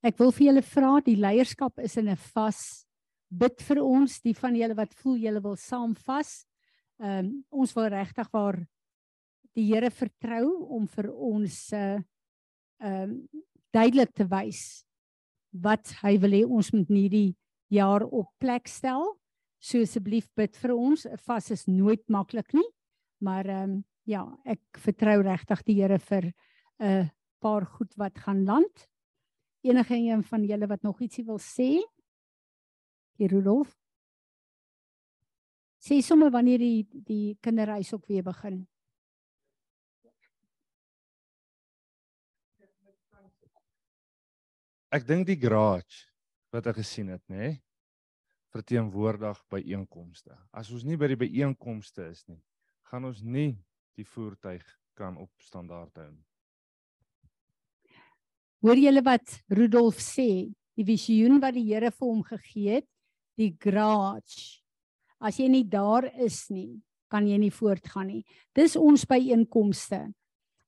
[0.02, 2.86] Ek wil vir julle vra, die leierskap is in 'n vas
[3.30, 6.46] bid vir ons, die van julle wat voel julle wil saam vas.
[7.00, 8.58] Ehm um, ons wil regtig waar
[9.56, 11.98] die Here vertrou om vir ons uh,
[12.80, 13.28] ehm um,
[13.70, 14.84] duidelik te wys
[15.52, 17.36] wat hy wil hê ons moet in hierdie
[17.70, 19.16] jaar op plek stel.
[19.62, 21.06] So asseblief bid vir ons.
[21.06, 22.68] 'n Vas is nooit maklik nie,
[23.20, 26.34] maar ehm um, ja, ek vertrou regtig die Here vir 'n
[26.84, 27.08] uh,
[27.40, 28.88] paar goed wat gaan land.
[29.62, 31.80] Enige een van julle wat nog ietsie wil sê?
[33.18, 33.76] Die Rudolf.
[35.80, 38.66] Sê sommer wanneer die die kinderreis ook weer begin.
[44.90, 46.08] Ek dink die garage
[46.50, 47.60] wat ek gesien het, nê,
[48.50, 50.34] verteenwoordig by einkomste.
[50.50, 52.40] As ons nie by die byeenkomste is nie,
[52.90, 53.54] gaan ons nie
[53.98, 54.64] die voertuig
[54.94, 56.12] kan op standaard hou.
[58.60, 60.52] Hoor julle wat Rudolf sê?
[60.76, 62.86] Die visioen wat die Here vir hom gegee het,
[63.36, 64.60] die garage.
[65.20, 66.80] As jy nie daar is nie,
[67.12, 68.22] kan jy nie voortgaan nie.
[68.56, 70.06] Dis ons byeenkomste.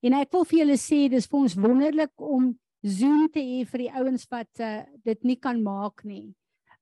[0.02, 2.50] En ek wil vir julle sê dis vir ons wonderlik om
[2.82, 6.32] Zoom te hê vir die ouens wat uh, dit nie kan maak nie.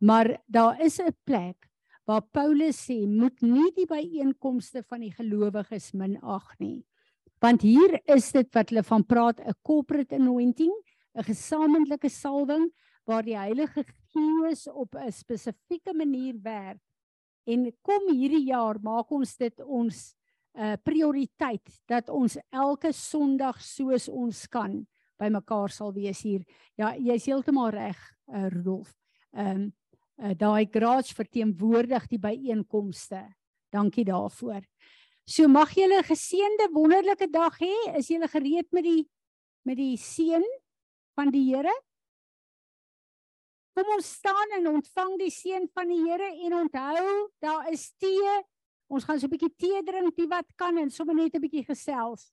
[0.00, 1.69] Maar daar is 'n plek
[2.10, 6.80] waar Paulus sê moet nie die byeenkomste van die gelowiges minag nie.
[7.40, 10.72] Want hier is dit wat hulle van praat 'n corporate anointing,
[11.14, 12.66] 'n gesamentlike salwing
[13.06, 16.82] waar die Heilige Gees op 'n spesifieke manier werk.
[17.46, 20.14] En kom hierdie jaar maak ons dit ons
[20.54, 24.86] 'n uh, prioriteit dat ons elke Sondag soos ons kan
[25.16, 26.42] bymekaar sal wees hier.
[26.74, 27.98] Ja, jy's heeltemal reg,
[28.34, 28.96] uh, Rudolf.
[29.32, 29.72] Ehm um,
[30.20, 33.24] uh, daai garage verteenwoordig die byeenkomste.
[33.72, 34.62] Dankie daarvoor.
[35.24, 37.96] So mag julle 'n geseënde wonderlike dag hê.
[37.96, 39.08] Is julle gereed met die
[39.62, 40.44] met die seën
[41.14, 41.74] van die Here?
[43.74, 48.42] Kom ons staan en ontvang die seën van die Here en onthou, daar is tee.
[48.88, 51.64] Ons gaan so 'n bietjie tee drink, wie wat kan en sommer net 'n bietjie
[51.64, 52.32] gesels.